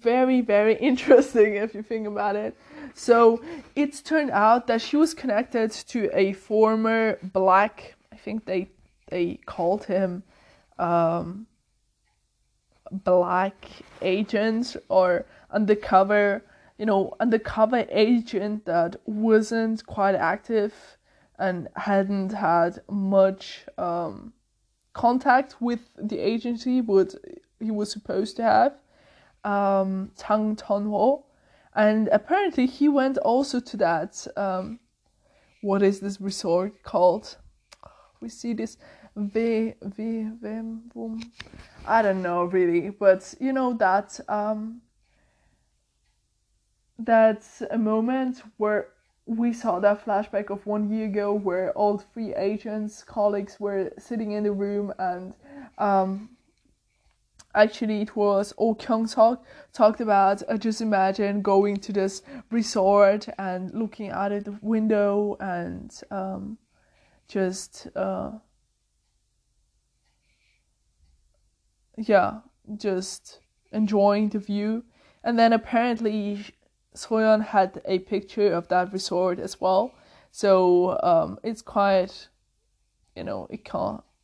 very, 0.00 0.40
very 0.40 0.74
interesting 0.90 1.56
if 1.56 1.74
you 1.74 1.82
think 1.82 2.06
about 2.06 2.36
it. 2.36 2.56
So 2.94 3.42
it's 3.74 4.02
turned 4.02 4.30
out 4.30 4.66
that 4.66 4.80
she 4.80 4.96
was 4.96 5.14
connected 5.14 5.70
to 5.88 6.10
a 6.12 6.32
former 6.32 7.18
black, 7.22 7.94
I 8.12 8.16
think 8.16 8.44
they 8.44 8.68
they 9.08 9.38
called 9.44 9.84
him 9.84 10.22
um, 10.78 11.46
black 12.90 13.66
agent 14.00 14.76
or 14.88 15.26
undercover, 15.50 16.42
you 16.78 16.86
know, 16.86 17.14
undercover 17.20 17.86
agent 17.90 18.64
that 18.64 18.96
wasn't 19.04 19.84
quite 19.86 20.14
active 20.14 20.74
and 21.38 21.68
hadn't 21.76 22.32
had 22.32 22.80
much 22.88 23.66
um, 23.76 24.32
contact 24.92 25.56
with 25.60 25.80
the 25.96 26.18
agency 26.18 26.80
what 26.80 27.14
he 27.60 27.70
was 27.70 27.90
supposed 27.90 28.36
to 28.36 28.42
have, 28.42 28.74
um, 29.44 30.10
Tang 30.16 30.56
Tonho, 30.56 31.24
and 31.74 32.08
apparently 32.08 32.66
he 32.66 32.88
went 32.88 33.18
also 33.18 33.60
to 33.60 33.76
that. 33.78 34.26
Um, 34.36 34.78
what 35.62 35.82
is 35.82 36.00
this 36.00 36.20
resort 36.20 36.82
called? 36.82 37.36
We 38.20 38.28
see 38.28 38.52
this 38.52 38.76
V 39.16 39.74
V 39.82 40.28
Vim 40.40 40.90
I 41.86 42.02
don't 42.02 42.22
know 42.22 42.44
really, 42.44 42.90
but 42.90 43.34
you 43.40 43.52
know 43.52 43.74
that 43.74 44.18
um, 44.28 44.80
that's 46.98 47.62
a 47.70 47.78
moment 47.78 48.42
where 48.56 48.88
we 49.26 49.52
saw 49.52 49.78
that 49.80 50.04
flashback 50.04 50.50
of 50.50 50.66
one 50.66 50.90
year 50.90 51.06
ago 51.06 51.32
where 51.32 51.72
all 51.72 51.98
three 51.98 52.34
agents 52.34 53.04
colleagues 53.04 53.60
were 53.60 53.92
sitting 53.98 54.32
in 54.32 54.44
the 54.44 54.52
room 54.52 54.92
and 54.98 55.34
um, 55.78 56.30
actually 57.54 58.02
it 58.02 58.16
was 58.16 58.54
Oh 58.58 58.74
Kyung 58.74 59.06
talk 59.06 59.44
talked 59.72 60.00
about 60.00 60.42
uh, 60.48 60.56
just 60.56 60.80
imagine 60.80 61.42
going 61.42 61.76
to 61.78 61.92
this 61.92 62.22
resort 62.50 63.28
and 63.38 63.72
looking 63.72 64.10
out 64.10 64.32
of 64.32 64.44
the 64.44 64.58
window 64.62 65.36
and 65.40 65.92
um, 66.10 66.58
just 67.28 67.88
uh, 67.96 68.32
yeah 71.96 72.40
just 72.76 73.40
enjoying 73.72 74.28
the 74.28 74.38
view 74.38 74.84
and 75.24 75.38
then 75.38 75.52
apparently 75.52 76.54
Soyeon 76.94 77.44
had 77.44 77.80
a 77.84 78.00
picture 78.00 78.52
of 78.52 78.68
that 78.68 78.92
resort 78.92 79.38
as 79.38 79.60
well. 79.60 79.94
So 80.30 80.98
um, 81.02 81.38
it's 81.42 81.62
quite, 81.62 82.28
you 83.16 83.24
know, 83.24 83.46
a 83.50 83.56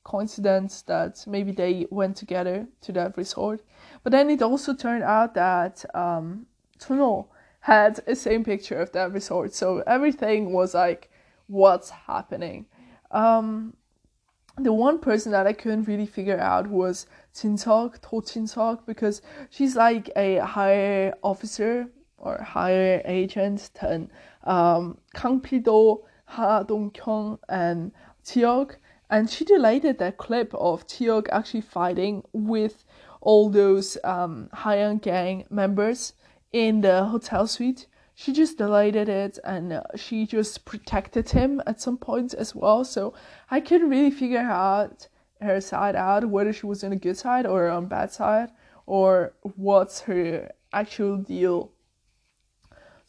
coincidence 0.08 0.82
that 0.82 1.24
maybe 1.26 1.52
they 1.52 1.86
went 1.90 2.16
together 2.16 2.66
to 2.80 2.92
that 2.92 3.16
resort. 3.16 3.60
But 4.02 4.12
then 4.12 4.30
it 4.30 4.40
also 4.42 4.74
turned 4.74 5.04
out 5.04 5.34
that 5.34 5.84
um, 5.94 6.46
Tuno 6.78 7.28
had 7.60 7.96
the 8.06 8.16
same 8.16 8.42
picture 8.42 8.80
of 8.80 8.90
that 8.92 9.12
resort. 9.12 9.54
So 9.54 9.82
everything 9.86 10.52
was 10.52 10.74
like, 10.74 11.10
what's 11.46 11.90
happening? 11.90 12.66
Um, 13.10 13.74
the 14.56 14.72
one 14.72 14.98
person 14.98 15.32
that 15.32 15.46
I 15.46 15.52
couldn't 15.52 15.84
really 15.84 16.06
figure 16.06 16.40
out 16.40 16.66
was 16.66 17.06
Chinsok, 17.34 18.00
To 18.00 18.82
because 18.86 19.22
she's 19.50 19.76
like 19.76 20.10
a 20.16 20.38
higher 20.38 21.14
officer 21.22 21.86
or 22.16 22.42
higher 22.42 23.02
agent 23.04 23.70
than 23.80 24.10
um, 24.44 24.98
Kang 25.14 25.40
Pido, 25.40 26.02
Ha 26.24 26.62
Dong 26.64 26.90
Kyung, 26.90 27.38
and 27.48 27.92
Tiok. 28.24 28.76
And 29.10 29.30
she 29.30 29.44
deleted 29.44 29.98
that 29.98 30.18
clip 30.18 30.54
of 30.54 30.86
Tiok 30.86 31.28
actually 31.30 31.62
fighting 31.62 32.22
with 32.32 32.84
all 33.20 33.48
those 33.48 33.96
um, 34.04 34.50
gang 35.02 35.46
members 35.50 36.12
in 36.52 36.80
the 36.82 37.04
hotel 37.04 37.46
suite. 37.46 37.86
She 38.14 38.32
just 38.32 38.58
deleted 38.58 39.08
it 39.08 39.38
and 39.44 39.72
uh, 39.72 39.82
she 39.96 40.26
just 40.26 40.64
protected 40.64 41.30
him 41.30 41.62
at 41.66 41.80
some 41.80 41.96
point 41.96 42.34
as 42.34 42.54
well. 42.54 42.84
So 42.84 43.14
I 43.50 43.60
couldn't 43.60 43.88
really 43.88 44.10
figure 44.10 44.38
out 44.38 45.08
her 45.40 45.60
side 45.60 45.94
out, 45.94 46.28
whether 46.28 46.52
she 46.52 46.66
was 46.66 46.82
on 46.82 46.92
a 46.92 46.96
good 46.96 47.16
side 47.16 47.46
or 47.46 47.68
on 47.68 47.86
bad 47.86 48.10
side, 48.10 48.50
or 48.86 49.34
what's 49.42 50.00
her 50.02 50.50
actual 50.72 51.16
deal 51.18 51.72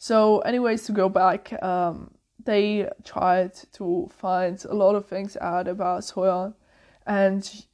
so, 0.02 0.38
anyways, 0.38 0.84
to 0.84 0.92
go 0.92 1.10
back, 1.10 1.62
um, 1.62 2.12
they 2.44 2.88
tried 3.04 3.54
to 3.72 4.08
find 4.16 4.64
a 4.64 4.74
lot 4.74 4.94
of 4.94 5.06
things 5.06 5.36
out 5.40 5.68
about 5.68 6.02
Soyeon, 6.02 6.54
and 7.06 7.66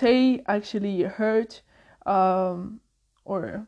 they 0.00 0.42
actually 0.46 1.02
heard, 1.02 1.60
um, 2.06 2.80
or 3.24 3.66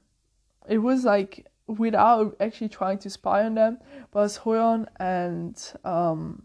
it 0.69 0.79
was 0.79 1.05
like 1.05 1.47
without 1.67 2.37
actually 2.41 2.69
trying 2.69 2.99
to 2.99 3.11
spy 3.11 3.45
on 3.45 3.55
them, 3.55 3.79
but 4.11 4.27
Soyeon 4.27 4.87
and 4.99 5.61
um, 5.85 6.43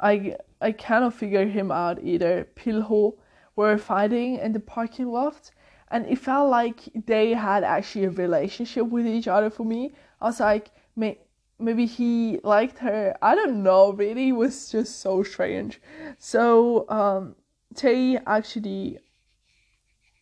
I 0.00 0.36
I 0.60 0.72
cannot 0.72 1.14
figure 1.14 1.46
him 1.46 1.70
out 1.70 2.02
either. 2.02 2.48
Pilho 2.56 3.16
were 3.56 3.78
fighting 3.78 4.36
in 4.36 4.52
the 4.52 4.60
parking 4.60 5.08
lot 5.08 5.50
and 5.88 6.06
it 6.06 6.18
felt 6.18 6.50
like 6.50 6.80
they 7.06 7.34
had 7.34 7.62
actually 7.62 8.04
a 8.06 8.10
relationship 8.10 8.86
with 8.86 9.06
each 9.06 9.28
other 9.28 9.50
for 9.50 9.64
me. 9.64 9.94
I 10.20 10.26
was 10.26 10.40
like, 10.40 10.70
may- 10.96 11.20
maybe 11.64 11.86
he 11.86 12.38
liked 12.42 12.78
her. 12.78 13.16
I 13.22 13.34
don't 13.34 13.62
know. 13.62 13.92
Really, 13.92 14.28
it 14.28 14.32
was 14.32 14.70
just 14.70 15.00
so 15.00 15.22
strange. 15.22 15.80
So 16.18 16.88
um, 16.88 17.36
Tae 17.74 18.18
actually, 18.26 18.98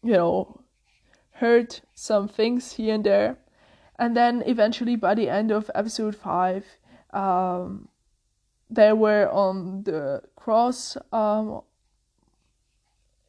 you 0.03 0.13
know, 0.13 0.61
heard 1.33 1.81
some 1.95 2.29
things 2.29 2.73
here 2.73 2.95
and 2.95 3.05
there, 3.05 3.37
and 3.99 4.17
then 4.17 4.43
eventually 4.47 4.97
by 4.97 5.15
the 5.15 5.29
end 5.29 5.51
of 5.51 5.71
episode 5.75 6.17
five, 6.17 6.65
um, 7.13 7.89
they 8.71 8.93
were 8.93 9.29
on 9.31 9.83
the 9.83 10.23
cross. 10.37 10.97
Um, 11.13 11.63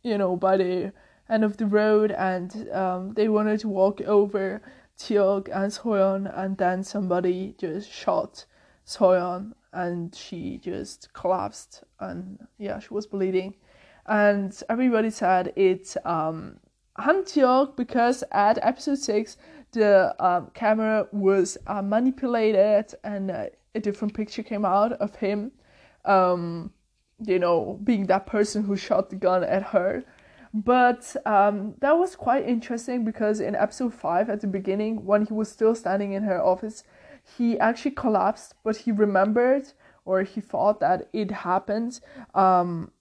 you 0.03 0.17
know, 0.17 0.35
by 0.35 0.57
the 0.57 0.93
end 1.29 1.43
of 1.43 1.57
the 1.57 1.65
road 1.65 2.11
and 2.11 2.69
um, 2.71 3.13
they 3.13 3.27
wanted 3.29 3.59
to 3.61 3.67
walk 3.67 4.01
over 4.01 4.61
Tiok 4.97 5.49
and 5.53 5.71
Soyeon 5.71 6.31
and 6.37 6.57
then 6.57 6.83
somebody 6.83 7.55
just 7.57 7.91
shot 7.91 8.45
Soyeon 8.85 9.53
and 9.71 10.13
she 10.13 10.57
just 10.57 11.11
collapsed 11.13 11.83
and 11.99 12.47
yeah 12.57 12.79
she 12.79 12.93
was 12.93 13.07
bleeding. 13.07 13.55
And 14.05 14.57
everybody 14.69 15.09
said 15.09 15.53
it's 15.55 15.97
um 16.05 16.57
Han 16.97 17.23
Tiok 17.23 17.75
because 17.75 18.23
at 18.31 18.59
episode 18.61 18.99
6 18.99 19.37
the 19.71 20.15
um, 20.23 20.51
camera 20.53 21.07
was 21.11 21.57
uh, 21.65 21.81
manipulated 21.81 22.93
and 23.03 23.31
uh, 23.31 23.45
a 23.73 23.79
different 23.79 24.13
picture 24.13 24.43
came 24.43 24.65
out 24.65 24.91
of 24.93 25.15
him 25.15 25.51
um 26.05 26.71
you 27.25 27.39
know 27.39 27.79
being 27.83 28.05
that 28.05 28.27
person 28.27 28.63
who 28.63 28.75
shot 28.75 29.09
the 29.09 29.15
gun 29.15 29.43
at 29.43 29.63
her 29.63 30.03
but 30.53 31.15
um, 31.25 31.73
that 31.79 31.97
was 31.97 32.15
quite 32.15 32.47
interesting 32.47 33.03
because 33.03 33.39
in 33.39 33.55
episode 33.55 33.93
5 33.93 34.29
at 34.29 34.41
the 34.41 34.47
beginning, 34.47 35.03
when 35.05 35.25
he 35.25 35.33
was 35.33 35.49
still 35.49 35.73
standing 35.73 36.13
in 36.13 36.23
her 36.23 36.41
office, 36.41 36.83
he 37.37 37.57
actually 37.59 37.91
collapsed, 37.91 38.53
but 38.63 38.77
he 38.77 38.91
remembered 38.91 39.73
or 40.05 40.21
he 40.21 40.41
thought 40.41 40.79
that 40.79 41.09
it 41.11 41.31
happened. 41.31 41.99
Um, 42.35 42.91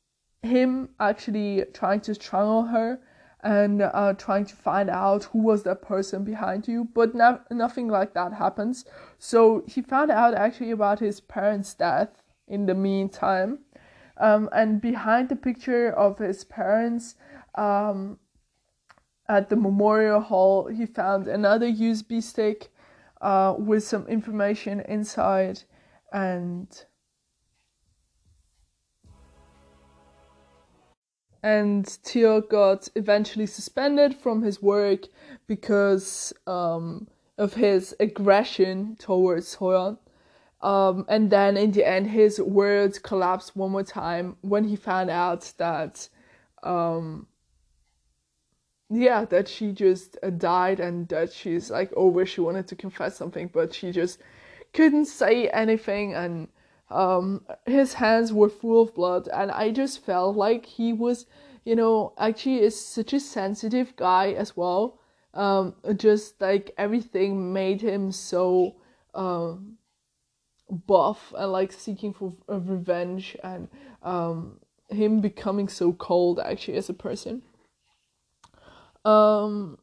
him 0.43 0.91
actually 0.99 1.65
trying 1.75 2.01
to 2.01 2.15
strangle 2.15 2.65
her 2.65 3.01
and 3.43 3.83
uh, 3.83 4.15
trying 4.17 4.47
to 4.47 4.57
find 4.57 4.89
out 4.89 5.25
who 5.25 5.39
was 5.41 5.65
that 5.65 5.83
person 5.83 6.25
behind 6.25 6.69
you, 6.69 6.89
but 6.95 7.15
no- 7.15 7.41
nothing 7.51 7.89
like 7.89 8.15
that 8.15 8.33
happens. 8.33 8.85
So 9.19 9.65
he 9.67 9.83
found 9.83 10.11
out 10.11 10.35
actually 10.35 10.71
about 10.71 11.01
his 11.01 11.21
parents' 11.21 11.75
death 11.75 12.23
in 12.47 12.67
the 12.67 12.75
meantime. 12.75 13.59
Um, 14.17 14.49
and 14.53 14.81
behind 14.81 15.29
the 15.29 15.37
picture 15.37 15.91
of 15.91 16.19
his 16.19 16.45
parents, 16.45 17.17
um, 17.55 18.19
at 19.29 19.49
the 19.49 19.57
memorial 19.57 20.21
hall, 20.21 20.67
he 20.67 20.87
found 20.87 21.29
another 21.29 21.67
USB 21.67 22.23
stick 22.23 22.71
uh, 23.21 23.55
with 23.59 23.85
some 23.85 24.07
information 24.09 24.81
inside, 24.81 25.63
and 26.13 26.85
and 31.43 31.99
Teo 32.05 32.41
got 32.41 32.89
eventually 32.95 33.47
suspended 33.47 34.15
from 34.15 34.43
his 34.43 34.63
work 34.63 35.07
because 35.47 36.33
um, 36.47 37.09
of 37.39 37.55
his 37.55 37.95
aggression 37.99 38.97
towards 38.99 39.57
Soyeon. 39.57 39.99
Um, 40.61 41.05
and 41.09 41.29
then 41.31 41.57
in 41.57 41.73
the 41.73 41.85
end, 41.85 42.07
his 42.07 42.41
world 42.41 43.03
collapsed 43.03 43.57
one 43.57 43.73
more 43.73 43.83
time 43.83 44.37
when 44.43 44.65
he 44.65 44.77
found 44.77 45.11
out 45.11 45.53
that 45.59 46.09
um, 46.63 47.27
yeah 48.93 49.25
that 49.25 49.49
she 49.49 49.73
just 49.73 50.19
uh, 50.23 50.31
died 50.31 50.81
and 50.81 51.09
that 51.09 51.33
she's 51.33 51.71
like 51.71 51.93
over 51.95 52.27
she 52.27 52.41
wanted 52.41 52.67
to 52.67 52.77
confess 52.77 53.17
something 53.17 53.49
but 53.53 53.73
she 53.73 53.91
just 53.91 54.19
couldn't 54.73 55.07
say 55.07 55.49
anything 55.49 56.15
and 56.15 56.49
um 56.91 57.43
his 57.67 57.95
hands 57.95 58.33
were 58.33 58.49
full 58.49 58.83
of 58.83 58.95
blood 58.95 59.29
and 59.33 59.51
i 59.51 59.71
just 59.71 60.05
felt 60.05 60.37
like 60.37 60.67
he 60.67 60.93
was 60.93 61.27
you 61.65 61.77
know 61.77 62.13
actually 62.19 62.61
is 62.61 62.79
such 62.79 63.13
a 63.13 63.21
sensitive 63.21 63.95
guy 63.97 64.33
as 64.33 64.57
well. 64.57 64.99
Um 65.35 65.75
just 65.97 66.41
like 66.41 66.73
everything 66.77 67.53
made 67.53 67.81
him 67.81 68.13
so 68.13 68.77
um 69.15 69.79
buff 70.87 71.33
and 71.37 71.53
like 71.53 71.73
seeking 71.73 72.13
for 72.13 72.35
revenge 72.49 73.37
and 73.43 73.69
um 74.03 74.59
him 74.91 75.21
becoming 75.21 75.69
so 75.69 75.93
cold 75.95 76.39
actually 76.41 76.77
as 76.77 76.89
a 76.91 76.95
person 76.95 77.43
um 79.05 79.79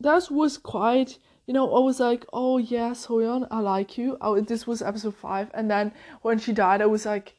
that 0.00 0.30
was 0.30 0.58
quite 0.58 1.18
you 1.46 1.54
know 1.54 1.74
i 1.74 1.78
was 1.78 2.00
like 2.00 2.24
oh 2.32 2.58
yeah 2.58 2.90
soyeon 2.90 3.46
i 3.50 3.60
like 3.60 3.96
you 3.98 4.16
oh 4.20 4.40
this 4.40 4.66
was 4.66 4.82
episode 4.82 5.14
five 5.14 5.50
and 5.54 5.70
then 5.70 5.92
when 6.22 6.38
she 6.38 6.52
died 6.52 6.82
i 6.82 6.86
was 6.86 7.06
like 7.06 7.34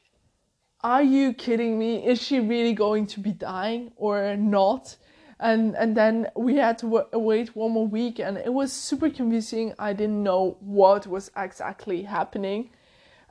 are 0.82 1.02
you 1.02 1.32
kidding 1.32 1.78
me? 1.78 2.06
Is 2.06 2.22
she 2.22 2.38
really 2.40 2.72
going 2.72 3.06
to 3.08 3.20
be 3.20 3.32
dying 3.32 3.92
or 3.96 4.36
not? 4.36 4.96
And 5.40 5.76
and 5.76 5.96
then 5.96 6.28
we 6.36 6.56
had 6.56 6.78
to 6.78 6.86
w- 6.86 7.08
wait 7.12 7.54
one 7.54 7.72
more 7.72 7.86
week, 7.86 8.18
and 8.18 8.38
it 8.38 8.52
was 8.52 8.72
super 8.72 9.08
confusing. 9.10 9.74
I 9.78 9.92
didn't 9.92 10.22
know 10.22 10.56
what 10.60 11.06
was 11.06 11.30
exactly 11.36 12.02
happening. 12.02 12.70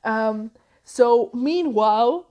Um, 0.04 0.52
so 0.84 1.30
meanwhile, 1.34 2.28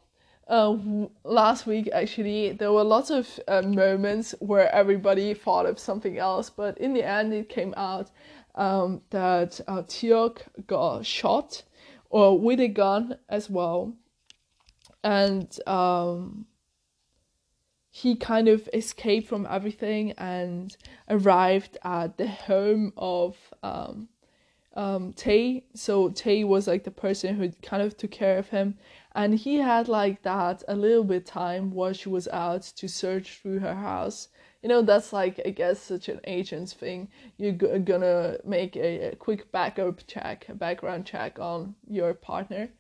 uh, 0.48 0.76
last 1.24 1.66
week 1.66 1.88
actually 1.92 2.52
there 2.52 2.72
were 2.72 2.85
lots 2.85 3.11
of 3.11 3.40
uh, 3.48 3.62
moments 3.62 4.35
where 4.40 4.72
everybody 4.74 5.35
thought 5.35 5.66
of 5.66 5.78
something 5.78 6.18
else, 6.18 6.50
but 6.50 6.78
in 6.78 6.92
the 6.92 7.02
end 7.02 7.32
it 7.32 7.48
came 7.48 7.74
out 7.76 8.11
um, 8.54 9.02
that 9.11 9.61
uh, 9.68 9.82
Teok 9.82 10.42
got 10.66 11.04
shot 11.04 11.62
or 12.11 12.38
with 12.38 12.61
a 12.61 12.68
gun 12.68 13.16
as 13.28 13.50
well 13.50 13.96
and 15.06 15.61
um, 15.68 16.46
he 17.90 18.16
kind 18.16 18.48
of 18.48 18.68
escaped 18.74 19.28
from 19.28 19.46
everything 19.48 20.12
and 20.18 20.76
arrived 21.09 21.78
at 21.85 22.18
the 22.18 22.26
home 22.26 22.92
of 22.96 23.37
um, 23.62 24.09
um, 24.74 25.12
Tay. 25.12 25.64
So 25.74 26.11
Tay 26.11 26.42
was 26.42 26.66
like 26.66 26.82
the 26.82 26.90
person 26.90 27.37
who 27.37 27.50
kind 27.62 27.85
of 27.85 27.96
took 27.96 28.11
care 28.11 28.37
of 28.37 28.48
him, 28.48 28.76
and 29.16 29.35
he 29.35 29.57
had 29.57 29.88
like 29.88 30.22
that 30.22 30.62
a 30.68 30.76
little 30.76 31.05
bit 31.05 31.26
time 31.26 31.72
while 31.72 31.92
she 31.92 32.09
was 32.09 32.29
out 32.29 32.62
to 32.62 32.88
search 32.88 33.38
through 33.38 33.59
her 33.61 33.74
house. 33.74 34.29
You 34.62 34.68
know, 34.68 34.83
that's 34.83 35.12
like 35.12 35.40
I 35.44 35.50
guess 35.50 35.81
such 35.81 36.09
an 36.09 36.20
agent's 36.24 36.72
thing. 36.72 37.09
You're 37.37 37.52
g- 37.52 37.79
gonna 37.81 38.38
make 38.44 38.76
a, 38.76 39.12
a 39.12 39.16
quick 39.16 39.50
backup 39.50 40.07
check, 40.07 40.48
a 40.48 40.55
background 40.55 41.07
check 41.07 41.38
on 41.40 41.74
your 41.88 42.14
partner 42.14 42.70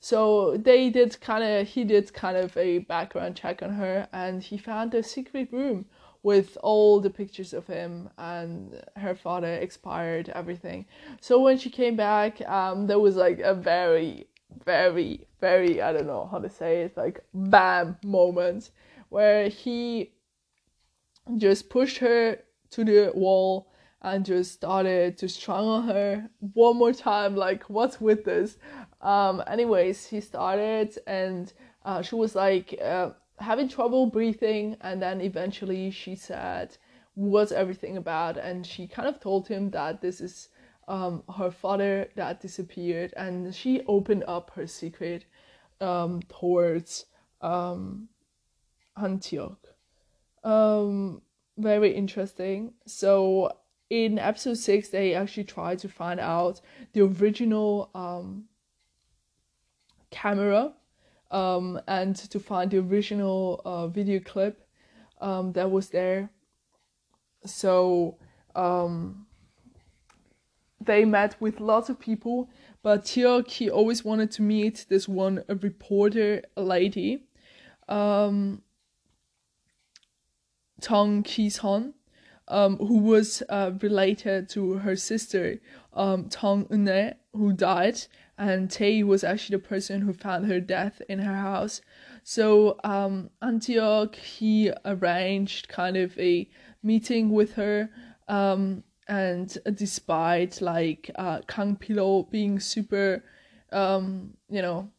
so 0.00 0.56
they 0.56 0.90
did 0.90 1.20
kind 1.20 1.42
of, 1.42 1.68
he 1.68 1.84
did 1.84 2.12
kind 2.12 2.36
of 2.36 2.56
a 2.56 2.78
background 2.78 3.36
check 3.36 3.62
on 3.62 3.70
her, 3.74 4.08
and 4.12 4.42
he 4.42 4.58
found 4.58 4.94
a 4.94 5.02
secret 5.02 5.52
room 5.52 5.86
with 6.22 6.58
all 6.62 7.00
the 7.00 7.10
pictures 7.10 7.52
of 7.52 7.66
him 7.66 8.10
and 8.18 8.82
her 8.96 9.14
father 9.14 9.54
expired 9.54 10.28
everything. 10.30 10.86
So 11.20 11.40
when 11.40 11.58
she 11.58 11.70
came 11.70 11.96
back, 11.96 12.40
um, 12.48 12.86
there 12.86 12.98
was 12.98 13.16
like 13.16 13.38
a 13.38 13.54
very, 13.54 14.26
very, 14.64 15.25
very 15.40 15.80
I 15.82 15.92
don't 15.92 16.06
know 16.06 16.28
how 16.30 16.38
to 16.38 16.50
say 16.50 16.82
it, 16.82 16.96
like 16.96 17.24
bam 17.34 17.96
moment 18.04 18.70
where 19.08 19.48
he 19.48 20.12
just 21.36 21.70
pushed 21.70 21.98
her 21.98 22.38
to 22.70 22.84
the 22.84 23.12
wall 23.14 23.72
and 24.02 24.24
just 24.24 24.52
started 24.52 25.18
to 25.18 25.28
strangle 25.28 25.82
her 25.82 26.28
one 26.54 26.76
more 26.76 26.92
time. 26.92 27.34
Like, 27.34 27.64
what's 27.64 28.00
with 28.00 28.24
this? 28.24 28.56
Um, 29.00 29.42
anyways, 29.46 30.06
he 30.06 30.20
started 30.20 30.96
and 31.06 31.52
uh, 31.84 32.02
she 32.02 32.14
was 32.14 32.34
like 32.34 32.78
uh, 32.82 33.10
having 33.38 33.68
trouble 33.68 34.06
breathing, 34.06 34.76
and 34.80 35.00
then 35.00 35.20
eventually 35.20 35.90
she 35.90 36.14
said, 36.14 36.76
What's 37.14 37.52
everything 37.52 37.96
about? 37.96 38.36
And 38.36 38.66
she 38.66 38.86
kind 38.86 39.08
of 39.08 39.20
told 39.20 39.48
him 39.48 39.70
that 39.70 40.02
this 40.02 40.20
is 40.20 40.48
um, 40.88 41.22
her 41.36 41.50
father 41.50 42.08
that 42.14 42.40
disappeared, 42.40 43.12
and 43.16 43.54
she 43.54 43.82
opened 43.86 44.24
up 44.28 44.52
her 44.54 44.66
secret 44.66 45.24
um, 45.80 46.22
towards 46.28 47.06
um, 47.40 48.08
Antioch. 48.96 49.74
Um, 50.44 51.22
very 51.58 51.92
interesting. 51.92 52.74
So 52.86 53.56
in 53.90 54.18
episode 54.18 54.58
six, 54.58 54.88
they 54.88 55.14
actually 55.14 55.44
try 55.44 55.74
to 55.76 55.88
find 55.88 56.20
out 56.20 56.60
the 56.92 57.02
original 57.02 57.90
um, 57.94 58.44
camera 60.10 60.72
um, 61.30 61.80
and 61.88 62.14
to 62.14 62.38
find 62.38 62.70
the 62.70 62.78
original 62.78 63.60
uh, 63.64 63.88
video 63.88 64.20
clip 64.20 64.66
that 65.20 65.70
was 65.70 65.88
there. 65.90 66.30
So 67.44 68.18
um, 68.54 69.25
they 70.86 71.04
met 71.04 71.40
with 71.40 71.60
lots 71.60 71.88
of 71.88 71.98
people, 71.98 72.48
but 72.82 73.08
he 73.08 73.70
always 73.70 74.04
wanted 74.04 74.30
to 74.32 74.42
meet 74.42 74.86
this 74.88 75.08
one 75.08 75.44
a 75.48 75.54
reporter 75.56 76.42
lady, 76.56 77.24
um, 77.88 78.62
Tong 80.80 81.22
Ki 81.22 81.50
Son, 81.50 81.94
um, 82.48 82.76
who 82.76 82.98
was 82.98 83.42
uh, 83.48 83.72
related 83.80 84.48
to 84.50 84.74
her 84.74 84.96
sister 84.96 85.58
um, 85.92 86.28
Tong 86.28 86.66
Une, 86.70 87.14
who 87.32 87.52
died, 87.52 88.06
and 88.38 88.70
Tay 88.70 89.02
was 89.02 89.24
actually 89.24 89.56
the 89.56 89.62
person 89.62 90.02
who 90.02 90.12
found 90.12 90.46
her 90.46 90.60
death 90.60 91.00
in 91.08 91.18
her 91.18 91.36
house. 91.36 91.80
So 92.22 92.78
um, 92.84 93.30
Antioch 93.40 94.14
he 94.16 94.72
arranged 94.84 95.68
kind 95.68 95.96
of 95.96 96.18
a 96.18 96.48
meeting 96.82 97.30
with 97.30 97.54
her, 97.54 97.88
um, 98.28 98.84
and 99.08 99.56
despite 99.74 100.60
like 100.60 101.10
uh, 101.14 101.40
Kang 101.46 101.76
Pilo 101.76 102.28
being 102.30 102.58
super, 102.58 103.22
um, 103.72 104.34
you 104.48 104.62
know, 104.62 104.90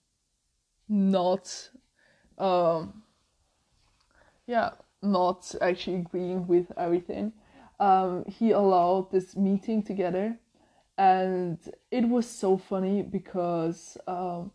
not, 0.87 1.69
um, 2.37 3.03
yeah, 4.45 4.71
not 5.01 5.53
actually 5.61 5.97
agreeing 5.97 6.47
with 6.47 6.71
everything, 6.77 7.33
um, 7.79 8.23
he 8.25 8.51
allowed 8.51 9.11
this 9.11 9.35
meeting 9.35 9.83
together. 9.83 10.37
And 10.97 11.59
it 11.91 12.07
was 12.07 12.27
so 12.27 12.57
funny 12.57 13.03
because 13.03 13.97
um, 14.07 14.51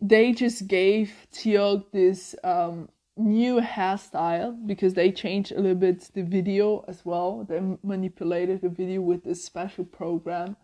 they 0.00 0.32
just 0.32 0.66
gave 0.66 1.12
Teok 1.32 1.90
this 1.92 2.34
um, 2.44 2.88
new 3.18 3.60
hairstyle 3.60 4.56
because 4.66 4.94
they 4.94 5.10
changed 5.10 5.52
a 5.52 5.60
little 5.60 5.74
bit 5.74 6.08
the 6.14 6.22
video 6.22 6.84
as 6.88 7.04
well. 7.04 7.44
They 7.48 7.60
manipulated 7.82 8.62
the 8.62 8.68
video 8.68 9.00
with 9.00 9.24
this 9.24 9.44
special 9.44 9.84
program. 9.84 10.56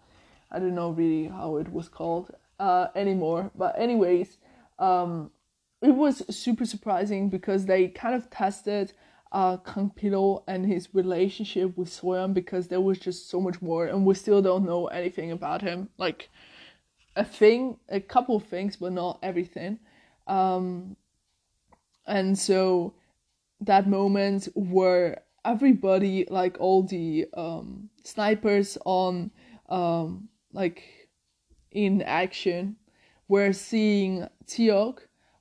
I 0.50 0.58
don't 0.60 0.74
know 0.74 0.90
really 0.90 1.28
how 1.28 1.56
it 1.56 1.72
was 1.72 1.88
called 1.88 2.30
uh, 2.60 2.86
anymore, 2.94 3.50
but 3.56 3.78
anyways, 3.78 4.38
um, 4.78 5.30
it 5.82 5.94
was 5.94 6.22
super 6.34 6.64
surprising 6.64 7.28
because 7.28 7.66
they 7.66 7.88
kind 7.88 8.14
of 8.14 8.30
tested 8.30 8.92
uh, 9.32 9.56
Kang 9.58 9.90
Pilo 9.94 10.44
and 10.46 10.64
his 10.64 10.88
relationship 10.94 11.76
with 11.76 11.88
Soyeon 11.88 12.32
because 12.32 12.68
there 12.68 12.80
was 12.80 12.98
just 12.98 13.28
so 13.28 13.40
much 13.40 13.60
more, 13.60 13.86
and 13.86 14.06
we 14.06 14.14
still 14.14 14.40
don't 14.40 14.64
know 14.64 14.86
anything 14.86 15.32
about 15.32 15.60
him. 15.60 15.88
Like 15.98 16.30
a 17.16 17.24
thing, 17.24 17.78
a 17.88 18.00
couple 18.00 18.36
of 18.36 18.44
things, 18.44 18.76
but 18.76 18.92
not 18.92 19.18
everything. 19.22 19.80
Um, 20.28 20.96
and 22.06 22.38
so 22.38 22.94
that 23.60 23.88
moment 23.88 24.48
where 24.54 25.22
everybody, 25.44 26.26
like 26.28 26.56
all 26.60 26.82
the 26.82 27.26
um, 27.34 27.90
snipers 28.04 28.78
on, 28.84 29.30
um, 29.68 30.28
like 30.52 31.08
in 31.70 32.02
action, 32.02 32.76
were 33.28 33.52
seeing 33.52 34.26
Teok 34.46 35.00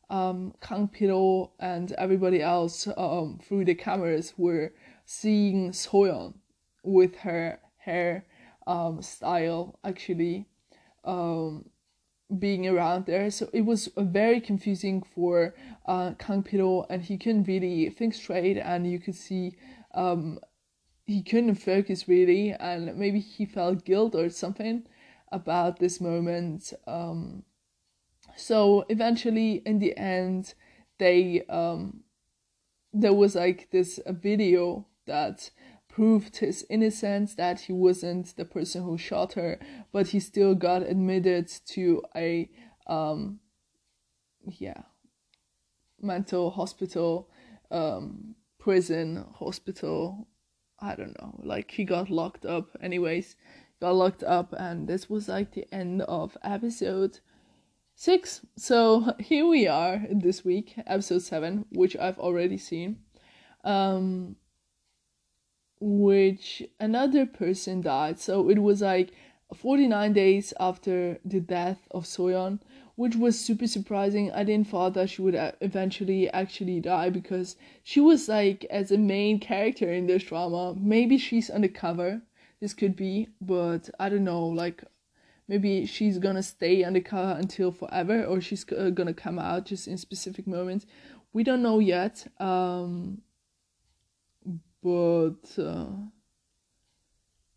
um, 0.09 0.53
Kang 0.61 0.87
Pilo 0.87 1.51
and 1.59 1.91
everybody 1.93 2.41
else 2.41 2.87
um, 2.97 3.39
through 3.43 3.65
the 3.65 3.73
cameras 3.73 4.33
were 4.37 4.71
seeing 5.05 5.71
Soyeon 5.71 6.35
with 6.83 7.15
her 7.17 7.59
hair 7.77 8.25
um, 8.67 9.01
style 9.01 9.79
actually. 9.83 10.45
Um, 11.03 11.65
being 12.39 12.67
around 12.67 13.05
there. 13.05 13.29
So 13.31 13.49
it 13.53 13.61
was 13.61 13.89
very 13.97 14.39
confusing 14.41 15.03
for 15.03 15.53
uh, 15.85 16.13
Kang 16.19 16.43
Pilo 16.43 16.85
and 16.89 17.01
he 17.01 17.17
couldn't 17.17 17.47
really 17.47 17.89
think 17.89 18.13
straight 18.13 18.57
and 18.57 18.89
you 18.89 18.99
could 18.99 19.15
see 19.15 19.55
um, 19.93 20.39
he 21.05 21.21
couldn't 21.21 21.55
focus 21.55 22.07
really 22.07 22.51
and 22.51 22.95
maybe 22.97 23.19
he 23.19 23.45
felt 23.45 23.85
guilt 23.85 24.15
or 24.15 24.29
something 24.29 24.83
about 25.31 25.79
this 25.79 25.99
moment. 25.99 26.73
Um, 26.87 27.43
so 28.35 28.85
eventually 28.89 29.61
in 29.65 29.79
the 29.79 29.95
end 29.97 30.53
they 30.99 31.43
um 31.49 32.03
there 32.93 33.13
was 33.13 33.35
like 33.35 33.69
this 33.71 33.99
video 34.07 34.85
that 35.05 35.49
proved 35.93 36.37
his 36.37 36.65
innocence 36.71 37.35
that 37.35 37.59
he 37.61 37.73
wasn't 37.73 38.35
the 38.35 38.45
person 38.45 38.83
who 38.83 38.97
shot 38.97 39.33
her 39.33 39.59
but 39.91 40.07
he 40.07 40.19
still 40.19 40.55
got 40.55 40.81
admitted 40.81 41.47
to 41.67 42.01
a 42.15 42.49
um 42.87 43.39
yeah 44.47 44.81
mental 46.01 46.49
hospital 46.49 47.29
um 47.69 48.33
prison 48.57 49.23
hospital 49.35 50.27
i 50.79 50.95
don't 50.95 51.15
know 51.21 51.39
like 51.43 51.69
he 51.69 51.83
got 51.83 52.09
locked 52.09 52.43
up 52.43 52.75
anyways 52.81 53.35
got 53.79 53.93
locked 53.93 54.23
up 54.23 54.51
and 54.57 54.87
this 54.87 55.07
was 55.07 55.27
like 55.27 55.51
the 55.51 55.67
end 55.71 56.01
of 56.03 56.35
episode 56.43 57.19
six. 57.95 58.41
So 58.57 59.13
here 59.19 59.45
we 59.47 59.67
are 59.67 60.01
this 60.09 60.43
week, 60.43 60.73
episode 60.87 61.21
seven, 61.21 61.65
which 61.71 61.95
I've 61.95 62.19
already 62.19 62.57
seen. 62.57 62.99
Um, 63.63 64.35
which 65.83 66.63
another 66.79 67.25
person 67.25 67.81
died. 67.81 68.17
So 68.17 68.49
it 68.49 68.59
was 68.59 68.81
like 68.81 69.11
49 69.53 70.13
days 70.13 70.53
after 70.59 71.19
the 71.25 71.41
death 71.41 71.87
of 71.91 72.05
Soyeon, 72.05 72.59
which 72.95 73.15
was 73.15 73.39
super 73.39 73.67
surprising. 73.67 74.31
I 74.31 74.43
didn't 74.43 74.69
thought 74.69 74.93
that 74.93 75.09
she 75.09 75.21
would 75.21 75.35
uh, 75.35 75.51
eventually 75.59 76.29
actually 76.29 76.79
die 76.79 77.09
because 77.09 77.57
she 77.83 77.99
was 77.99 78.29
like 78.29 78.65
as 78.69 78.91
a 78.91 78.97
main 78.97 79.39
character 79.39 79.91
in 79.91 80.07
this 80.07 80.23
drama. 80.23 80.75
Maybe 80.79 81.17
she's 81.17 81.49
undercover. 81.49 82.21
This 82.61 82.73
could 82.73 82.95
be, 82.95 83.27
but 83.41 83.89
I 83.99 84.07
don't 84.07 84.23
know. 84.23 84.45
Like 84.45 84.83
maybe 85.49 85.85
she's 85.85 86.17
gonna 86.17 86.43
stay 86.43 86.83
undercover 86.83 87.37
until 87.37 87.73
forever, 87.73 88.23
or 88.23 88.39
she's 88.39 88.65
uh, 88.71 88.89
gonna 88.89 89.13
come 89.13 89.37
out 89.37 89.65
just 89.65 89.87
in 89.89 89.97
specific 89.97 90.47
moments. 90.47 90.85
We 91.33 91.43
don't 91.43 91.61
know 91.61 91.79
yet. 91.79 92.25
Um, 92.39 93.21
but. 94.83 95.61
Uh, 95.61 95.85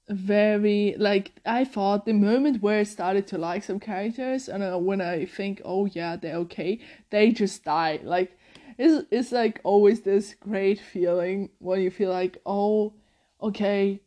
very 0.09 0.95
like 0.99 1.33
I 1.45 1.65
thought 1.65 2.07
the 2.07 2.13
moment 2.13 2.63
where 2.63 2.79
I 2.79 2.85
started 2.85 3.27
to 3.29 3.39
like 3.39 3.65
some 3.65 3.81
characters 3.81 4.49
and 4.49 4.63
uh, 4.63 4.79
when 4.79 5.01
I 5.01 5.25
think 5.27 5.61
oh 5.65 5.87
yeah 5.87 6.15
they're 6.17 6.37
okay 6.37 6.81
they 7.11 7.33
just 7.33 7.65
die 7.65 7.99
like 8.05 8.39
it's 8.79 9.05
it's 9.11 9.33
like 9.33 9.61
always 9.65 10.03
this 10.03 10.35
great 10.39 10.79
feeling 10.79 11.51
when 11.59 11.81
you 11.81 11.91
feel 11.91 12.11
like 12.11 12.39
oh 12.47 12.95
okay 13.43 14.01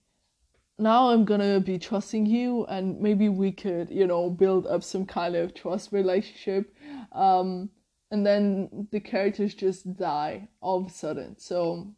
now 0.78 1.10
I'm 1.10 1.26
gonna 1.26 1.60
be 1.60 1.78
trusting 1.78 2.26
you 2.26 2.66
and 2.68 3.02
maybe 3.02 3.28
we 3.28 3.52
could 3.52 3.90
you 3.90 4.08
know 4.08 4.30
build 4.30 4.68
up 4.68 4.84
some 4.86 5.06
kind 5.06 5.36
of 5.36 5.54
trust 5.54 5.92
relationship 5.92 6.74
um 7.12 7.70
and 8.10 8.26
then 8.26 8.88
the 8.92 9.02
characters 9.02 9.54
just 9.54 9.98
die 9.98 10.48
all 10.62 10.80
of 10.80 10.88
a 10.88 10.94
sudden 10.94 11.38
so 11.38 11.94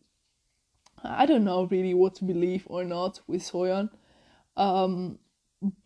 I 1.04 1.26
don't 1.26 1.44
know 1.44 1.66
really 1.66 1.94
what 1.94 2.16
to 2.16 2.26
believe 2.26 2.64
or 2.68 2.84
not 2.84 3.22
with 3.28 3.42
Soyeon. 3.42 3.90
Um, 4.58 5.20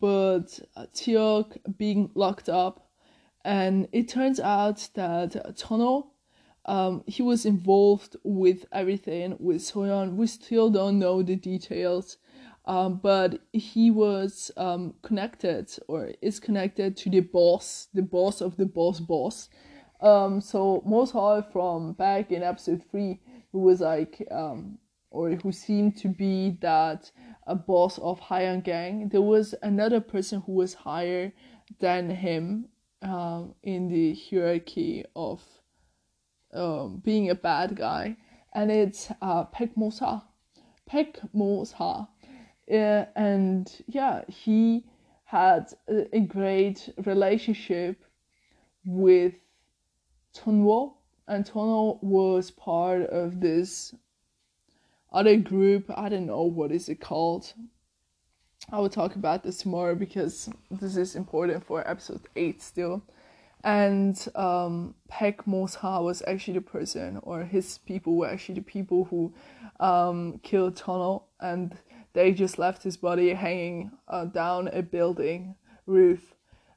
but 0.00 0.58
Teok 0.94 1.58
being 1.76 2.10
locked 2.14 2.48
up, 2.48 2.88
and 3.44 3.88
it 3.92 4.08
turns 4.08 4.40
out 4.40 4.88
that 4.94 5.56
Tono, 5.56 6.12
um, 6.64 7.04
he 7.06 7.22
was 7.22 7.46
involved 7.46 8.16
with 8.24 8.64
everything 8.72 9.36
with 9.38 9.58
Soyeon. 9.58 10.16
We 10.16 10.26
still 10.26 10.70
don't 10.70 10.98
know 10.98 11.22
the 11.22 11.36
details, 11.36 12.16
um, 12.64 12.98
but 13.02 13.40
he 13.52 13.90
was 13.90 14.50
um, 14.56 14.94
connected 15.02 15.70
or 15.88 16.12
is 16.22 16.40
connected 16.40 16.96
to 16.98 17.10
the 17.10 17.20
boss, 17.20 17.88
the 17.94 18.02
boss 18.02 18.40
of 18.40 18.56
the 18.56 18.66
boss 18.66 18.98
boss. 18.98 19.48
Um, 20.00 20.40
so 20.40 20.82
Moshol 20.86 21.50
from 21.52 21.92
back 21.92 22.32
in 22.32 22.42
episode 22.42 22.82
three, 22.90 23.20
who 23.52 23.60
was 23.60 23.80
like 23.80 24.26
um, 24.30 24.78
or 25.16 25.30
who 25.30 25.50
seemed 25.50 25.96
to 25.96 26.08
be 26.08 26.58
that 26.60 27.10
a 27.46 27.54
boss 27.54 27.98
of 27.98 28.20
Hayan 28.20 28.62
Gang. 28.62 29.08
There 29.08 29.22
was 29.22 29.54
another 29.62 30.00
person 30.00 30.42
who 30.44 30.52
was 30.52 30.74
higher 30.74 31.32
than 31.80 32.10
him 32.10 32.68
um, 33.00 33.54
in 33.62 33.88
the 33.88 34.14
hierarchy 34.14 35.04
of 35.14 35.42
um, 36.52 37.00
being 37.02 37.30
a 37.30 37.34
bad 37.34 37.76
guy, 37.76 38.16
and 38.54 38.70
it's 38.70 39.10
uh, 39.22 39.44
Baek 39.46 39.74
Mosa. 39.76 40.22
Baek 40.90 41.16
Mosa. 41.34 42.08
Uh, 42.70 43.04
and 43.16 43.72
yeah, 43.86 44.22
he 44.28 44.84
had 45.24 45.72
a, 45.88 46.16
a 46.16 46.20
great 46.20 46.90
relationship 47.04 48.04
with 48.84 49.34
Tonwo, 50.34 50.94
and 51.26 51.44
Tonwo 51.44 52.02
was 52.02 52.50
part 52.50 53.02
of 53.02 53.40
this 53.40 53.94
other 55.12 55.36
group. 55.36 55.90
I 55.94 56.08
don't 56.08 56.26
know 56.26 56.42
what 56.42 56.72
is 56.72 56.88
it 56.88 57.00
called. 57.00 57.52
I 58.70 58.78
will 58.78 58.88
talk 58.88 59.14
about 59.14 59.44
this 59.44 59.64
more 59.64 59.94
because 59.94 60.50
this 60.70 60.96
is 60.96 61.14
important 61.14 61.64
for 61.64 61.88
episode 61.88 62.22
eight 62.34 62.60
still. 62.62 63.02
And 63.62 64.16
um, 64.34 64.94
Baek 65.10 65.44
Mosha 65.46 66.02
was 66.02 66.22
actually 66.26 66.54
the 66.54 66.60
person, 66.60 67.18
or 67.22 67.44
his 67.44 67.78
people 67.78 68.16
were 68.16 68.28
actually 68.28 68.56
the 68.56 68.60
people 68.62 69.04
who 69.04 69.34
um, 69.80 70.38
killed 70.42 70.76
Tono, 70.76 71.24
and 71.40 71.76
they 72.12 72.32
just 72.32 72.58
left 72.58 72.82
his 72.82 72.96
body 72.96 73.32
hanging 73.34 73.90
uh, 74.08 74.26
down 74.26 74.68
a 74.68 74.82
building 74.82 75.56
roof 75.86 76.34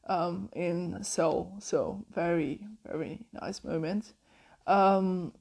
um, 0.08 0.50
in 0.54 1.04
Seoul. 1.04 1.56
So 1.60 2.06
very 2.14 2.66
very 2.86 3.26
nice 3.34 3.64
moment. 3.64 4.14
Um, 4.66 5.34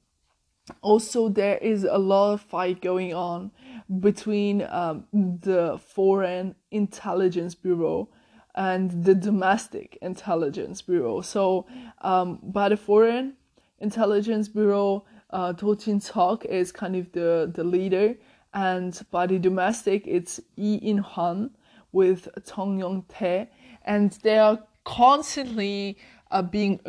also 0.81 1.29
there 1.29 1.57
is 1.57 1.83
a 1.83 1.97
lot 1.97 2.33
of 2.33 2.41
fight 2.41 2.81
going 2.81 3.13
on 3.13 3.51
between 3.99 4.61
um, 4.69 5.05
the 5.13 5.79
foreign 5.79 6.55
intelligence 6.71 7.55
bureau 7.55 8.09
and 8.55 9.03
the 9.03 9.15
domestic 9.15 9.97
intelligence 10.01 10.81
bureau. 10.81 11.21
So 11.21 11.65
um, 12.01 12.39
by 12.43 12.69
the 12.69 12.77
foreign 12.77 13.33
intelligence 13.79 14.47
bureau 14.47 15.05
uh, 15.31 15.53
Do 15.53 15.75
Jin 15.75 16.01
is 16.49 16.71
kind 16.71 16.95
of 16.95 17.11
the, 17.11 17.51
the 17.53 17.63
leader 17.63 18.15
and 18.53 18.99
by 19.11 19.27
the 19.27 19.39
domestic 19.39 20.07
it's 20.07 20.39
Yi 20.55 20.75
In 20.75 20.97
Han 20.97 21.51
with 21.91 22.27
Tong 22.45 22.79
Yong 22.79 23.05
Tae 23.07 23.49
and 23.85 24.11
they 24.23 24.37
are 24.39 24.59
constantly 24.83 25.97
being 26.43 26.79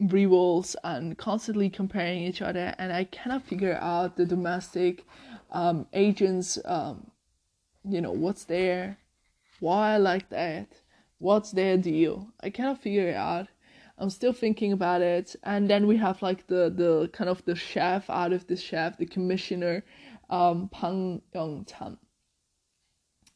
rivals 0.00 0.76
and 0.82 1.16
constantly 1.18 1.68
comparing 1.68 2.22
each 2.22 2.40
other, 2.42 2.74
and 2.78 2.92
I 2.92 3.04
cannot 3.04 3.42
figure 3.42 3.78
out 3.80 4.16
the 4.16 4.24
domestic 4.24 5.04
um, 5.50 5.86
agents. 5.92 6.58
Um, 6.64 7.10
you 7.84 8.00
know 8.00 8.12
what's 8.12 8.44
there, 8.44 8.98
why 9.60 9.94
I 9.94 9.96
like 9.98 10.30
that, 10.30 10.68
what's 11.18 11.52
their 11.52 11.76
deal. 11.76 12.28
I 12.40 12.50
cannot 12.50 12.82
figure 12.82 13.08
it 13.08 13.16
out. 13.16 13.48
I'm 13.98 14.10
still 14.10 14.32
thinking 14.32 14.72
about 14.72 15.02
it, 15.02 15.36
and 15.42 15.68
then 15.68 15.86
we 15.86 15.96
have 15.96 16.22
like 16.22 16.46
the 16.46 16.70
the 16.70 17.08
kind 17.12 17.28
of 17.28 17.44
the 17.44 17.56
chef 17.56 18.08
out 18.08 18.32
of 18.32 18.46
the 18.46 18.56
chef, 18.56 18.96
the 18.96 19.06
commissioner, 19.06 19.84
um, 20.30 20.68
Pang 20.68 21.22
Young 21.34 21.64
Chan. 21.64 21.98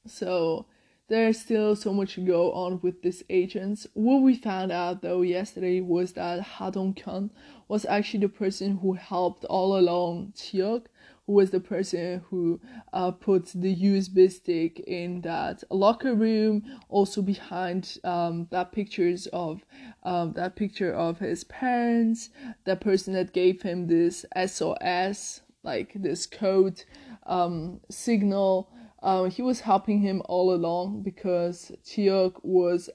So 0.07 0.67
there's 1.13 1.39
still 1.39 1.77
so 1.77 1.93
much 1.93 2.15
to 2.15 2.23
go 2.23 2.53
on 2.53 2.81
with 2.81 3.03
these 3.03 3.23
agents. 3.29 3.87
What 3.93 4.23
we 4.23 4.35
found 4.35 4.73
out 4.73 5.03
though 5.03 5.21
yesterday 5.21 5.83
was 5.83 6.15
that 6.15 6.41
Ha 6.41 6.71
Dong 6.71 6.95
Kyun 6.95 7.29
was 7.69 7.85
actually 7.85 8.21
the 8.21 8.31
person 8.31 8.79
who 8.79 8.95
helped 8.95 9.45
all 9.45 9.79
along 9.79 10.33
Chiok, 10.35 10.87
who 11.27 11.35
was 11.35 11.51
the 11.51 11.61
person 11.61 12.23
who 12.31 12.63
uh, 12.95 13.11
put 13.11 13.49
the 13.55 13.77
USB 13.77 14.33
stick 14.33 14.81
in 14.87 15.21
that 15.21 15.63
locker 15.71 16.15
room, 16.15 16.63
also 16.89 17.21
behind 17.21 17.99
um, 18.05 18.49
that 18.51 18.73
pictures 18.73 19.27
of 19.35 19.67
um, 20.05 20.33
that 20.33 20.57
picture 20.57 20.95
of 20.95 21.19
his 21.19 21.45
parents, 21.45 22.31
that 22.65 22.81
person 22.81 23.13
that 23.13 23.35
gave 23.35 23.61
him 23.61 23.87
this 23.87 24.25
SOS, 24.47 25.43
like 25.63 25.93
this 25.95 26.25
code 26.25 26.85
um, 27.27 27.81
signal 27.91 28.71
um, 29.03 29.31
he 29.31 29.43
was 29.43 29.61
helping 29.61 30.01
him 30.01 30.23
all 30.27 30.55
along 30.55 31.03
because 31.03 31.73
Chiok 31.85 32.35
was 32.43 32.89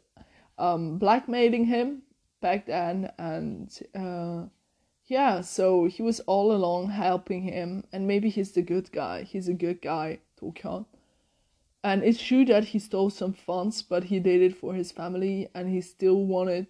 um, 0.57 0.97
blackmailing 0.97 1.65
him 1.65 2.03
back 2.41 2.65
then, 2.65 3.11
and 3.17 3.77
uh, 3.93 4.45
yeah, 5.05 5.41
so 5.41 5.85
he 5.85 6.01
was 6.01 6.19
all 6.21 6.51
along 6.51 6.91
helping 6.91 7.43
him, 7.43 7.83
and 7.91 8.07
maybe 8.07 8.29
he's 8.29 8.53
the 8.53 8.61
good 8.61 8.91
guy. 8.91 9.23
He's 9.23 9.47
a 9.47 9.53
good 9.53 9.81
guy, 9.81 10.19
Tokyon. 10.39 10.85
And 11.83 12.03
it's 12.03 12.21
true 12.21 12.43
that 12.45 12.65
he 12.65 12.79
stole 12.79 13.09
some 13.09 13.33
funds, 13.33 13.81
but 13.81 14.05
he 14.05 14.19
did 14.19 14.41
it 14.41 14.57
for 14.57 14.73
his 14.73 14.91
family, 14.91 15.49
and 15.53 15.69
he 15.69 15.81
still 15.81 16.25
wanted 16.25 16.67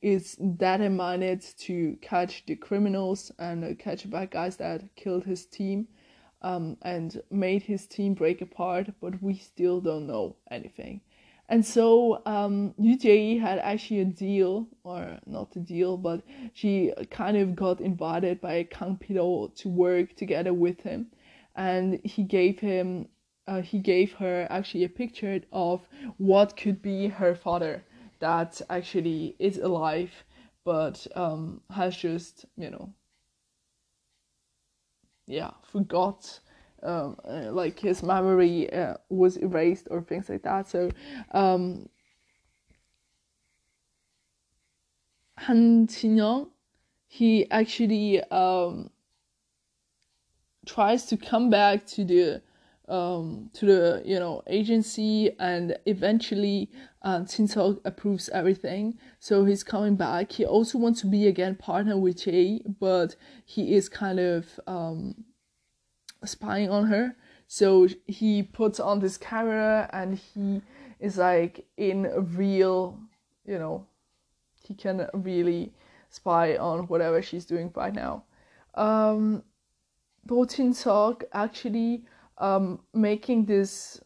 is 0.00 0.36
determined 0.36 1.42
to 1.58 1.98
catch 2.00 2.46
the 2.46 2.56
criminals 2.56 3.30
and 3.38 3.64
uh, 3.64 3.74
catch 3.78 4.08
bad 4.08 4.30
guys 4.30 4.56
that 4.56 4.82
killed 4.96 5.24
his 5.24 5.44
team 5.44 5.86
um, 6.42 6.76
and 6.82 7.20
made 7.30 7.62
his 7.62 7.86
team 7.86 8.14
break 8.14 8.40
apart, 8.40 8.88
but 9.00 9.22
we 9.22 9.34
still 9.34 9.80
don't 9.80 10.06
know 10.06 10.36
anything. 10.50 11.00
And 11.50 11.64
so 11.64 12.22
um, 12.26 12.74
had 12.78 13.58
actually 13.58 14.00
a 14.00 14.04
deal, 14.04 14.68
or 14.84 15.18
not 15.26 15.56
a 15.56 15.60
deal, 15.60 15.96
but 15.96 16.22
she 16.52 16.92
kind 17.10 17.36
of 17.38 17.56
got 17.56 17.80
invited 17.80 18.40
by 18.40 18.64
Kang 18.64 18.96
Pilo 18.96 19.48
to 19.56 19.68
work 19.68 20.14
together 20.14 20.52
with 20.52 20.82
him, 20.82 21.06
and 21.56 22.00
he 22.04 22.22
gave 22.22 22.60
him, 22.60 23.08
uh, 23.46 23.62
he 23.62 23.78
gave 23.78 24.12
her 24.14 24.46
actually 24.50 24.84
a 24.84 24.88
picture 24.90 25.40
of 25.52 25.80
what 26.18 26.56
could 26.56 26.82
be 26.82 27.08
her 27.08 27.34
father 27.34 27.82
that 28.20 28.60
actually 28.68 29.36
is 29.38 29.58
alive, 29.58 30.10
but 30.64 31.06
um, 31.14 31.62
has 31.70 31.96
just 31.96 32.44
you 32.56 32.70
know 32.70 32.92
yeah 35.28 35.50
forgot 35.62 36.40
um, 36.82 37.16
uh, 37.28 37.50
like 37.52 37.80
his 37.80 38.02
memory 38.02 38.72
uh, 38.72 38.94
was 39.08 39.36
erased 39.36 39.88
or 39.90 40.00
things 40.02 40.28
like 40.28 40.42
that. 40.42 40.68
So 40.68 40.90
um, 41.32 41.88
Han 45.38 45.86
Qingyong 45.86 46.48
he 47.08 47.50
actually 47.50 48.22
um, 48.24 48.90
tries 50.66 51.06
to 51.06 51.16
come 51.16 51.48
back 51.48 51.86
to 51.86 52.04
the 52.04 52.42
um, 52.88 53.50
to 53.54 53.66
the 53.66 54.02
you 54.04 54.18
know 54.18 54.42
agency, 54.46 55.30
and 55.38 55.76
eventually 55.86 56.70
Seok 57.04 57.80
approves 57.84 58.28
everything. 58.30 58.98
So 59.18 59.44
he's 59.44 59.62
coming 59.62 59.96
back. 59.96 60.32
He 60.32 60.44
also 60.44 60.78
wants 60.78 61.00
to 61.02 61.06
be 61.06 61.26
again 61.26 61.54
partner 61.54 61.96
with 61.96 62.24
Jay, 62.24 62.60
but 62.80 63.16
he 63.44 63.74
is 63.74 63.88
kind 63.88 64.18
of 64.18 64.60
um, 64.66 65.24
spying 66.24 66.70
on 66.70 66.86
her. 66.86 67.16
So 67.46 67.88
he 68.06 68.42
puts 68.42 68.78
on 68.78 69.00
this 69.00 69.16
camera 69.16 69.88
and 69.92 70.18
he 70.18 70.60
is 71.00 71.16
like 71.16 71.66
in 71.76 72.02
real, 72.36 72.98
you 73.46 73.58
know, 73.58 73.86
he 74.62 74.74
can 74.74 75.08
really 75.14 75.72
spy 76.10 76.56
on 76.56 76.88
whatever 76.88 77.22
she's 77.22 77.46
doing 77.46 77.72
right 77.74 77.94
now. 77.94 78.24
Um, 78.74 79.42
Do 80.26 80.44
Seok 80.44 81.22
actually 81.32 82.04
um, 82.38 82.80
making 82.94 83.44
this 83.44 84.00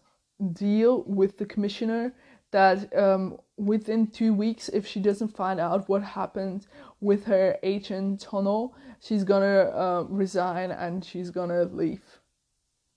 deal 0.52 1.04
with 1.06 1.38
the 1.38 1.46
commissioner 1.46 2.14
that 2.50 2.94
um, 2.96 3.38
within 3.56 4.06
two 4.06 4.32
weeks, 4.34 4.68
if 4.68 4.86
she 4.86 5.00
doesn't 5.00 5.36
find 5.36 5.58
out 5.58 5.88
what 5.88 6.02
happened 6.02 6.66
with 7.00 7.24
her 7.24 7.56
agent 7.62 8.20
Tono, 8.20 8.74
she's 9.00 9.24
gonna 9.24 9.70
uh, 9.74 10.04
resign 10.08 10.70
and 10.70 11.04
she's 11.04 11.30
gonna 11.30 11.64
leave 11.64 12.20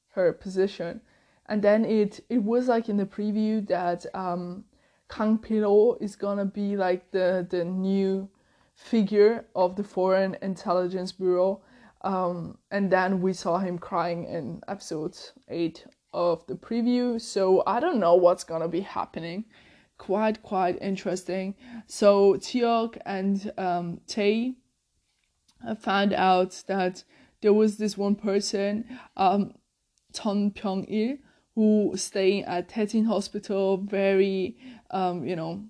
her 0.10 0.32
position. 0.34 1.02
And 1.48 1.62
then 1.62 1.86
it 1.86 2.20
it 2.30 2.44
was 2.44 2.68
like 2.68 2.90
in 2.90 2.98
the 2.98 3.06
preview 3.06 3.66
that 3.68 4.06
um, 4.14 4.66
Kang 5.10 5.38
Pilo 5.38 6.02
is 6.02 6.16
gonna 6.16 6.46
be 6.46 6.76
like 6.76 7.12
the 7.12 7.48
the 7.50 7.64
new 7.64 8.30
figure 8.74 9.46
of 9.56 9.76
the 9.76 9.84
Foreign 9.84 10.36
Intelligence 10.42 11.12
Bureau. 11.12 11.62
Um, 12.06 12.60
and 12.70 12.92
then 12.92 13.20
we 13.20 13.34
saw 13.34 13.58
him 13.58 13.80
crying 13.80 14.26
in 14.26 14.62
episode 14.68 15.18
eight 15.50 15.86
of 16.14 16.46
the 16.46 16.54
preview. 16.54 17.20
So 17.20 17.64
I 17.66 17.80
don't 17.80 18.00
know 18.00 18.16
what's 18.16 18.44
gonna 18.44 18.68
be 18.68 18.82
happening. 18.82 19.46
Quite 19.98 20.44
quite 20.44 20.78
interesting. 20.82 21.56
So 21.88 22.36
Teok 22.36 22.98
and 23.06 23.52
um, 23.58 24.02
Tae 24.08 24.54
found 25.80 26.14
out 26.14 26.64
that 26.68 27.04
there 27.42 27.54
was 27.54 27.78
this 27.78 27.98
one 27.98 28.16
person, 28.16 28.86
um, 29.18 29.56
Ton 30.14 30.52
Pyong 30.52 30.86
Il, 30.88 31.18
who 31.56 31.94
staying 31.96 32.44
at 32.44 32.70
Daejeon 32.70 33.08
Hospital, 33.08 33.78
very 33.78 34.58
um, 34.92 35.26
you 35.26 35.36
know 35.36 35.64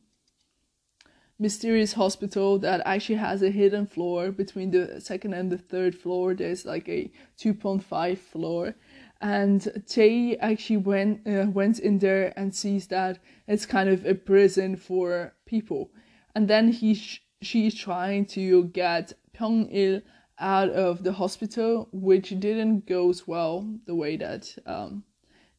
mysterious 1.37 1.93
hospital 1.93 2.57
that 2.59 2.81
actually 2.85 3.15
has 3.15 3.41
a 3.41 3.49
hidden 3.49 3.85
floor 3.85 4.31
between 4.31 4.71
the 4.71 5.01
second 5.01 5.33
and 5.33 5.51
the 5.51 5.57
third 5.57 5.95
floor. 5.95 6.33
There's 6.33 6.65
like 6.65 6.87
a 6.87 7.11
2.5 7.39 8.17
floor, 8.17 8.75
and 9.21 9.83
Jay 9.87 10.37
actually 10.37 10.77
went 10.77 11.27
uh, 11.27 11.47
went 11.49 11.79
in 11.79 11.99
there 11.99 12.33
and 12.37 12.55
sees 12.55 12.87
that 12.87 13.19
it's 13.47 13.65
kind 13.65 13.89
of 13.89 14.05
a 14.05 14.15
prison 14.15 14.75
for 14.75 15.33
people, 15.45 15.91
and 16.33 16.47
then 16.47 16.71
he 16.71 16.95
sh- 16.95 17.23
she's 17.41 17.75
trying 17.75 18.25
to 18.27 18.65
get 18.65 19.13
Pyong 19.33 19.69
Il 19.71 20.01
out 20.39 20.69
of 20.69 21.03
the 21.03 21.13
hospital, 21.13 21.87
which 21.91 22.29
didn't 22.39 22.87
goes 22.87 23.27
well 23.27 23.67
the 23.85 23.95
way 23.95 24.17
that 24.17 24.55
um, 24.65 25.03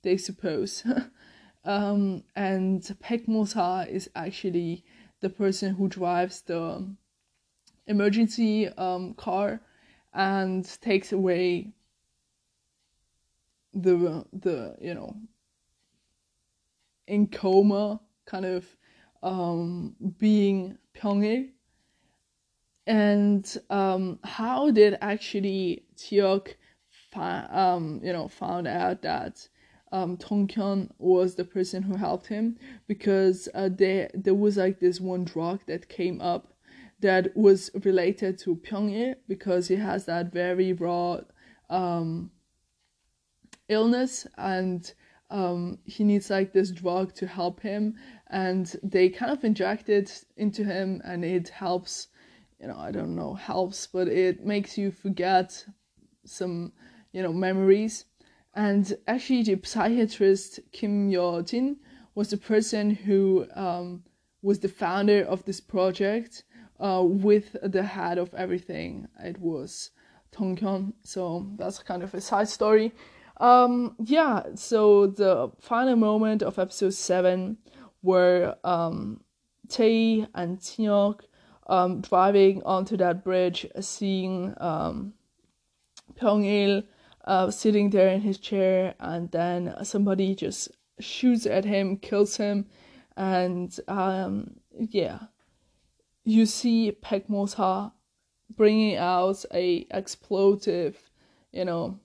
they 0.03 0.16
suppose. 0.16 0.85
um, 1.64 2.22
and 2.35 2.83
Baek 3.03 3.27
Mosa 3.27 3.89
is 3.89 4.11
actually 4.14 4.85
the 5.27 5.31
person 5.31 5.74
who 5.74 5.89
drives 5.89 6.43
the 6.43 6.87
emergency 7.89 8.68
um, 8.68 9.12
car 9.14 9.61
and 10.14 10.64
takes 10.81 11.11
away 11.11 11.72
the 13.74 14.24
the 14.33 14.77
you 14.81 14.95
know 14.95 15.16
in 17.09 17.27
coma 17.27 18.01
kind 18.24 18.45
of 18.45 18.64
um, 19.24 19.97
being 20.16 20.79
Pyongil 20.95 21.49
and 22.87 23.59
um, 23.68 24.20
how 24.22 24.70
did 24.70 24.97
actually 25.01 25.83
Teok 25.97 26.55
fi- 27.11 27.49
um, 27.51 28.01
you 28.01 28.12
know 28.12 28.29
found 28.29 28.68
out 28.68 29.03
that 29.03 29.49
um, 29.97 30.19
Tongkyun 30.19 30.91
was 30.99 31.37
the 31.37 31.45
person 31.45 31.83
who 31.83 31.97
helped 31.97 32.27
him 32.27 32.59
because 32.87 33.49
uh, 33.55 33.71
there 33.73 34.11
there 34.13 34.35
was 34.35 34.59
like 34.59 34.79
this 34.79 35.01
one 35.01 35.25
drug 35.25 35.61
that 35.67 35.89
came 35.89 36.21
up 36.21 36.53
that 37.01 37.35
was 37.35 37.71
related 37.83 38.39
to 38.41 38.57
Pyongil 38.57 39.15
because 39.27 39.69
he 39.69 39.77
has 39.77 40.05
that 40.05 40.33
very 40.33 40.75
raw 40.75 41.21
um, 41.71 42.31
illness 43.69 44.27
and 44.37 44.93
um, 45.31 45.79
he 45.85 46.05
needs 46.05 46.29
like 46.29 46.53
this 46.53 46.71
drug 46.71 47.15
to 47.15 47.27
help 47.27 47.61
him 47.61 47.95
and 48.29 48.77
they 48.83 49.09
kind 49.09 49.33
of 49.33 49.45
inject 49.45 49.89
it 49.89 50.25
into 50.37 50.63
him 50.63 51.01
and 51.05 51.25
it 51.25 51.49
helps 51.49 52.09
you 52.61 52.67
know 52.67 52.79
i 52.79 52.91
don't 52.91 53.15
know 53.15 53.35
helps 53.35 53.87
but 53.87 54.09
it 54.09 54.45
makes 54.45 54.79
you 54.79 54.91
forget 54.91 55.65
some 56.25 56.73
you 57.13 57.23
know 57.23 57.33
memories 57.33 58.05
and 58.57 58.97
actually 59.07 59.43
the 59.43 59.61
psychiatrist 59.63 60.59
kim 60.73 61.09
yo-jin 61.09 61.77
was 62.15 62.31
the 62.31 62.37
person 62.37 62.91
who 62.91 63.47
um, 63.55 64.03
was 64.43 64.59
the 64.59 64.69
founder 64.69 65.23
of 65.25 65.45
this 65.45 65.61
project 65.61 66.43
uh, 66.81 67.03
with 67.05 67.57
the 67.63 67.83
head 67.83 68.19
of 68.19 68.35
everything 68.35 69.07
it 69.21 69.39
was 69.39 69.91
Tongkyun. 70.35 70.93
so 71.03 71.47
that's 71.57 71.79
kind 71.79 72.03
of 72.03 72.13
a 72.15 72.21
side 72.21 72.49
story 72.49 72.93
um, 73.39 73.95
yeah 74.03 74.43
so 74.55 75.07
the 75.07 75.53
final 75.61 75.97
moment 75.97 76.43
of 76.43 76.59
episode 76.59 76.95
7 76.95 77.59
were 78.03 78.57
um, 78.65 79.21
Tae 79.69 80.27
and 80.35 80.59
Seok 80.59 81.21
um, 81.69 82.01
driving 82.01 82.63
onto 82.63 82.97
that 82.97 83.25
bridge, 83.25 83.67
seeing 83.81 84.55
um, 84.59 85.15
Pyong-il 86.15 86.85
uh, 87.27 87.51
sitting 87.51 87.91
there 87.91 88.09
in 88.09 88.20
his 88.20 88.39
chair, 88.39 88.95
and 89.01 89.31
then 89.31 89.74
somebody 89.83 90.35
just 90.35 90.70
shoots 91.01 91.47
at 91.47 91.64
him, 91.64 91.97
kills 91.97 92.37
him, 92.37 92.66
and 93.16 93.79
um, 93.89 94.57
yeah, 94.79 95.18
you 96.24 96.47
see 96.47 96.97
Baek 97.03 97.29
Mosa 97.29 97.93
bringing 98.57 98.97
out 98.97 99.45
a 99.53 99.87
explosive, 99.91 100.99
you 101.53 101.64
know, 101.64 101.99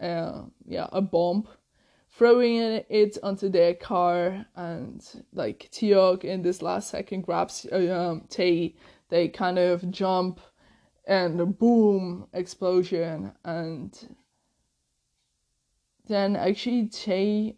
uh, 0.00 0.42
yeah, 0.66 0.88
a 0.92 1.02
bomb, 1.02 1.46
throwing 2.10 2.82
it 2.88 3.18
onto 3.22 3.48
their 3.48 3.74
car, 3.74 4.46
and 4.56 5.24
like 5.32 5.68
Teok 5.72 6.24
in 6.24 6.42
this 6.42 6.62
last 6.62 6.90
second 6.90 7.22
grabs 7.22 7.66
uh, 7.70 7.92
um, 7.92 8.26
Tae 8.28 8.74
they 9.10 9.28
kind 9.28 9.58
of 9.58 9.88
jump 9.90 10.40
and 11.06 11.58
boom 11.58 12.26
explosion 12.32 13.32
and 13.44 14.16
then 16.06 16.36
actually 16.36 16.82
Jay, 16.84 17.56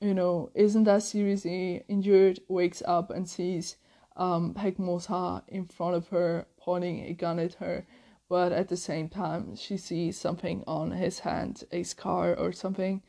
you 0.00 0.14
know, 0.14 0.50
isn't 0.54 0.84
that 0.84 1.02
seriously 1.02 1.84
injured, 1.88 2.40
wakes 2.48 2.82
up 2.86 3.10
and 3.10 3.28
sees 3.28 3.76
um 4.16 4.54
Mosa 4.54 5.42
in 5.48 5.66
front 5.66 5.94
of 5.96 6.08
her 6.08 6.46
pointing 6.58 7.04
a 7.04 7.12
gun 7.14 7.38
at 7.38 7.54
her, 7.54 7.86
but 8.28 8.52
at 8.52 8.68
the 8.68 8.76
same 8.76 9.08
time 9.08 9.56
she 9.56 9.76
sees 9.76 10.18
something 10.18 10.64
on 10.66 10.90
his 10.90 11.20
hand, 11.20 11.64
a 11.72 11.82
scar 11.82 12.34
or 12.34 12.52
something, 12.52 13.02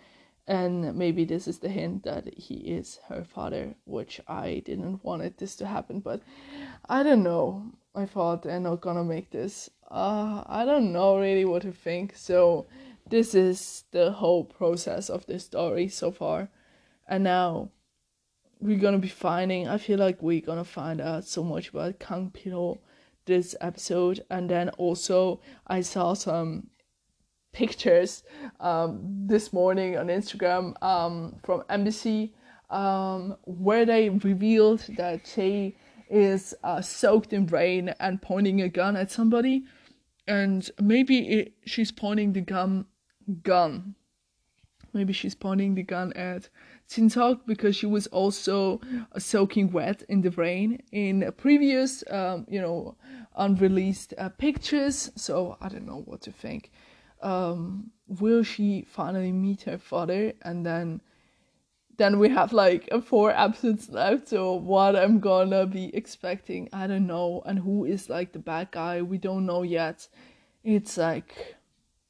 and 0.48 0.96
maybe 0.96 1.26
this 1.26 1.48
is 1.48 1.60
the 1.60 1.70
hint 1.70 2.04
that 2.04 2.34
he 2.34 2.56
is 2.56 3.00
her 3.08 3.24
father, 3.24 3.76
which 3.86 4.20
I 4.28 4.64
didn't 4.66 5.04
want 5.04 5.22
it 5.22 5.38
this 5.38 5.56
to 5.58 5.68
happen, 5.68 6.00
but 6.00 6.22
I 6.88 7.04
don't 7.04 7.22
know. 7.24 7.72
I 7.94 8.06
thought 8.06 8.44
they're 8.44 8.60
not 8.60 8.82
gonna 8.82 9.04
make 9.04 9.30
this. 9.30 9.70
Uh, 9.92 10.44
I 10.48 10.66
don't 10.66 10.92
know 10.92 11.20
really 11.20 11.46
what 11.46 11.64
to 11.64 11.72
think. 11.72 12.16
So, 12.16 12.68
this 13.10 13.34
is 13.36 13.84
the 13.92 14.12
whole 14.12 14.44
process 14.46 15.10
of 15.10 15.26
this 15.26 15.46
story 15.46 15.88
so 15.88 16.12
far, 16.12 16.50
and 17.08 17.24
now 17.24 17.72
we're 18.60 18.80
gonna 18.80 19.00
be 19.00 19.08
finding. 19.08 19.68
I 19.68 19.78
feel 19.78 20.00
like 20.00 20.22
we're 20.22 20.42
gonna 20.42 20.64
find 20.64 21.02
out 21.02 21.26
so 21.26 21.44
much 21.44 21.70
about 21.70 22.00
Kang 22.00 22.32
Pilo 22.32 22.80
this 23.26 23.56
episode, 23.62 24.24
and 24.30 24.50
then 24.50 24.70
also 24.78 25.42
I 25.68 25.82
saw 25.82 26.14
some 26.14 26.68
pictures 27.52 28.24
um, 28.60 29.00
this 29.28 29.52
morning 29.52 29.98
on 29.98 30.08
Instagram 30.08 30.82
um, 30.84 31.36
from 31.44 31.62
MBC 31.70 32.32
um, 32.70 33.36
where 33.46 33.86
they 33.86 34.10
revealed 34.10 34.82
that 34.98 35.26
she 35.26 35.76
is 36.10 36.54
uh, 36.64 36.82
soaked 36.82 37.34
in 37.34 37.46
rain 37.48 37.94
and 38.00 38.22
pointing 38.22 38.62
a 38.62 38.70
gun 38.70 38.96
at 38.96 39.12
somebody, 39.12 39.64
and 40.28 40.70
maybe 40.80 41.28
it, 41.28 41.54
she's 41.66 41.92
pointing 41.92 42.34
the 42.34 42.42
gun 42.42 42.86
gun. 43.44 43.96
Maybe 44.94 45.14
she's 45.14 45.36
pointing 45.36 45.76
the 45.76 45.84
gun 45.84 46.14
at 46.14 46.50
Seok 46.90 47.42
because 47.46 47.76
she 47.76 47.86
was 47.86 48.08
also 48.08 48.82
soaking 49.18 49.72
wet 49.72 50.04
in 50.10 50.22
the 50.22 50.32
rain 50.32 50.82
in 50.92 51.32
previous, 51.38 52.04
um, 52.10 52.46
you 52.50 52.62
know, 52.62 52.96
unreleased 53.36 54.14
uh, 54.18 54.30
pictures. 54.30 55.12
So 55.16 55.58
I 55.62 55.70
don't 55.70 55.86
know 55.86 56.02
what 56.06 56.22
to 56.22 56.32
think. 56.32 56.72
um, 57.22 57.92
will 58.08 58.44
she 58.44 58.84
finally 58.88 59.32
meet 59.32 59.64
her 59.64 59.78
father? 59.78 60.34
And 60.42 60.66
then 60.66 61.02
then 61.98 62.18
we 62.18 62.30
have 62.30 62.54
like 62.54 62.90
four 63.04 63.32
episodes 63.32 63.90
left. 63.90 64.30
So 64.30 64.54
what 64.54 64.96
I'm 64.96 65.20
gonna 65.20 65.66
be 65.66 65.94
expecting, 65.96 66.70
I 66.72 66.88
don't 66.88 67.08
know. 67.08 67.44
And 67.46 67.60
who 67.60 67.86
is 67.86 68.10
like 68.10 68.32
the 68.32 68.40
bad 68.40 68.72
guy? 68.72 69.02
We 69.02 69.18
don't 69.18 69.46
know 69.46 69.64
yet. 69.64 70.08
It's 70.64 70.98
like 70.98 71.56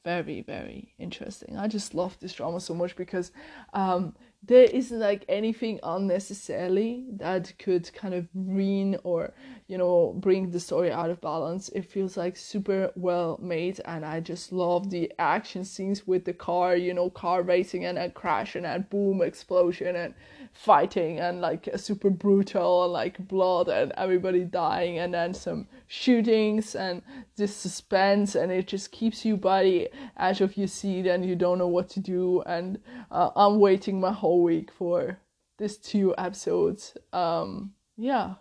very 0.03 0.41
very 0.41 0.93
interesting. 0.97 1.57
I 1.57 1.67
just 1.67 1.93
love 1.93 2.17
this 2.19 2.33
drama 2.33 2.59
so 2.59 2.73
much 2.73 2.95
because 2.95 3.31
um, 3.73 4.13
there 4.43 4.63
isn't 4.63 4.99
like 4.99 5.25
anything 5.27 5.79
unnecessarily 5.83 7.05
that 7.17 7.51
could 7.59 7.91
kind 7.93 8.13
of 8.13 8.27
ruin 8.33 8.97
or 9.03 9.33
you 9.67 9.77
know 9.77 10.13
bring 10.17 10.49
the 10.49 10.59
story 10.59 10.91
out 10.91 11.09
of 11.09 11.19
balance 11.19 11.67
it 11.69 11.83
feels 11.83 12.15
like 12.15 12.37
super 12.37 12.89
well 12.95 13.37
made 13.41 13.81
and 13.83 14.05
i 14.05 14.19
just 14.19 14.53
love 14.53 14.89
the 14.89 15.11
action 15.19 15.65
scenes 15.65 16.07
with 16.07 16.23
the 16.23 16.33
car 16.33 16.75
you 16.75 16.93
know 16.93 17.09
car 17.09 17.43
racing 17.43 17.83
and 17.85 17.97
a 17.97 18.09
crash 18.09 18.55
and 18.55 18.65
a 18.65 18.79
boom 18.79 19.21
explosion 19.21 19.95
and 19.97 20.13
fighting 20.53 21.19
and 21.19 21.39
like 21.39 21.69
super 21.77 22.09
brutal 22.09 22.89
like 22.89 23.17
blood 23.27 23.69
and 23.69 23.93
everybody 23.95 24.43
dying 24.43 24.99
and 24.99 25.13
then 25.13 25.33
some 25.33 25.67
shootings 25.87 26.75
and 26.75 27.01
this 27.37 27.55
suspense 27.55 28.35
and 28.35 28.51
it 28.51 28.67
just 28.67 28.91
keeps 28.91 29.23
you 29.23 29.37
by 29.37 29.63
the 29.63 29.89
edge 30.17 30.41
of 30.41 30.57
your 30.57 30.67
seat 30.67 31.07
and 31.07 31.25
you 31.25 31.35
don't 31.35 31.59
know 31.59 31.67
what 31.67 31.89
to 31.89 31.99
do. 31.99 32.41
And 32.45 32.79
uh, 33.11 33.29
i'm 33.35 33.59
waiting 33.59 33.99
my 33.99 34.11
whole 34.11 34.43
week 34.43 34.71
for 34.71 35.19
these 35.57 35.77
two 35.77 36.13
episodes. 36.17 36.97
Um 37.13 37.73
yeah. 37.95 38.35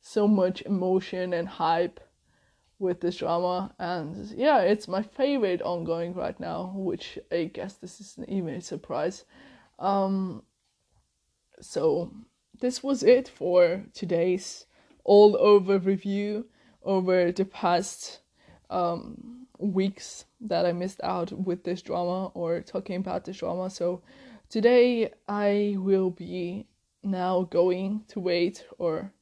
So 0.00 0.26
much 0.26 0.62
emotion 0.62 1.32
and 1.32 1.48
hype 1.48 2.00
with 2.78 3.00
this 3.00 3.18
drama 3.18 3.72
and 3.78 4.26
yeah 4.36 4.58
it's 4.58 4.88
my 4.88 5.02
favorite 5.02 5.62
ongoing 5.62 6.12
right 6.14 6.40
now 6.40 6.72
which 6.74 7.16
i 7.30 7.44
guess 7.44 7.74
this 7.74 8.00
isn't 8.00 8.28
even 8.28 8.54
a 8.54 8.60
surprise. 8.60 9.24
Um 9.78 10.42
so 11.62 12.12
this 12.60 12.82
was 12.82 13.02
it 13.02 13.28
for 13.28 13.84
today's 13.94 14.66
all 15.04 15.36
over 15.36 15.78
review 15.78 16.46
over 16.82 17.32
the 17.32 17.44
past 17.44 18.20
um, 18.68 19.46
weeks 19.58 20.24
that 20.40 20.66
I 20.66 20.72
missed 20.72 21.00
out 21.04 21.32
with 21.32 21.64
this 21.64 21.82
drama 21.82 22.26
or 22.34 22.60
talking 22.60 22.96
about 22.96 23.24
this 23.24 23.38
drama. 23.38 23.70
So 23.70 24.02
today 24.48 25.12
I 25.28 25.76
will 25.78 26.10
be 26.10 26.66
now 27.02 27.42
going 27.42 28.04
to 28.08 28.20
wait 28.20 28.64
or 28.78 29.12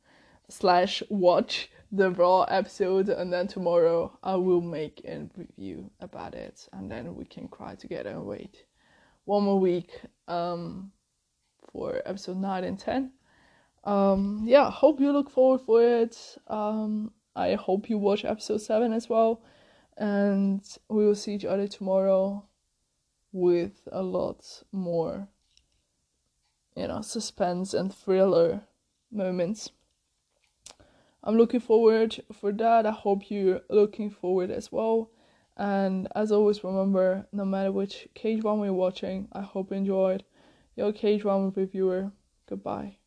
slash 0.48 1.02
watch 1.10 1.70
the 1.92 2.10
raw 2.10 2.42
episode 2.42 3.08
and 3.08 3.32
then 3.32 3.48
tomorrow 3.48 4.16
I 4.22 4.36
will 4.36 4.60
make 4.60 5.02
a 5.04 5.28
review 5.36 5.90
about 6.00 6.34
it 6.34 6.68
and 6.72 6.90
then 6.90 7.14
we 7.16 7.24
can 7.24 7.48
cry 7.48 7.74
together 7.74 8.10
and 8.10 8.24
wait 8.24 8.64
one 9.24 9.42
more 9.42 9.58
week 9.58 9.90
um 10.28 10.92
for 11.72 12.02
episode 12.06 12.38
9 12.38 12.64
and 12.64 12.78
10. 12.78 13.12
Um, 13.84 14.42
yeah, 14.46 14.70
hope 14.70 15.00
you 15.00 15.12
look 15.12 15.30
forward 15.30 15.60
for 15.62 15.82
it. 15.82 16.36
Um, 16.48 17.12
I 17.34 17.54
hope 17.54 17.88
you 17.88 17.98
watch 17.98 18.24
episode 18.24 18.60
7 18.60 18.92
as 18.92 19.08
well. 19.08 19.42
And 19.96 20.62
we 20.88 21.06
will 21.06 21.14
see 21.14 21.34
each 21.34 21.44
other 21.44 21.68
tomorrow 21.68 22.44
with 23.32 23.88
a 23.92 24.02
lot 24.02 24.62
more, 24.72 25.28
you 26.76 26.88
know, 26.88 27.00
suspense 27.00 27.74
and 27.74 27.94
thriller 27.94 28.62
moments. 29.10 29.70
I'm 31.22 31.36
looking 31.36 31.60
forward 31.60 32.22
for 32.32 32.50
that. 32.52 32.86
I 32.86 32.90
hope 32.92 33.30
you're 33.30 33.60
looking 33.68 34.10
forward 34.10 34.50
as 34.50 34.72
well. 34.72 35.10
And 35.56 36.08
as 36.14 36.32
always, 36.32 36.64
remember 36.64 37.26
no 37.32 37.44
matter 37.44 37.70
which 37.70 38.08
cage 38.14 38.42
one 38.42 38.60
we're 38.60 38.72
watching, 38.72 39.28
I 39.32 39.42
hope 39.42 39.70
you 39.70 39.76
enjoyed. 39.76 40.24
Your 40.76 40.92
K 40.92 41.18
drama 41.18 41.52
reviewer. 41.54 42.12
Goodbye. 42.48 42.99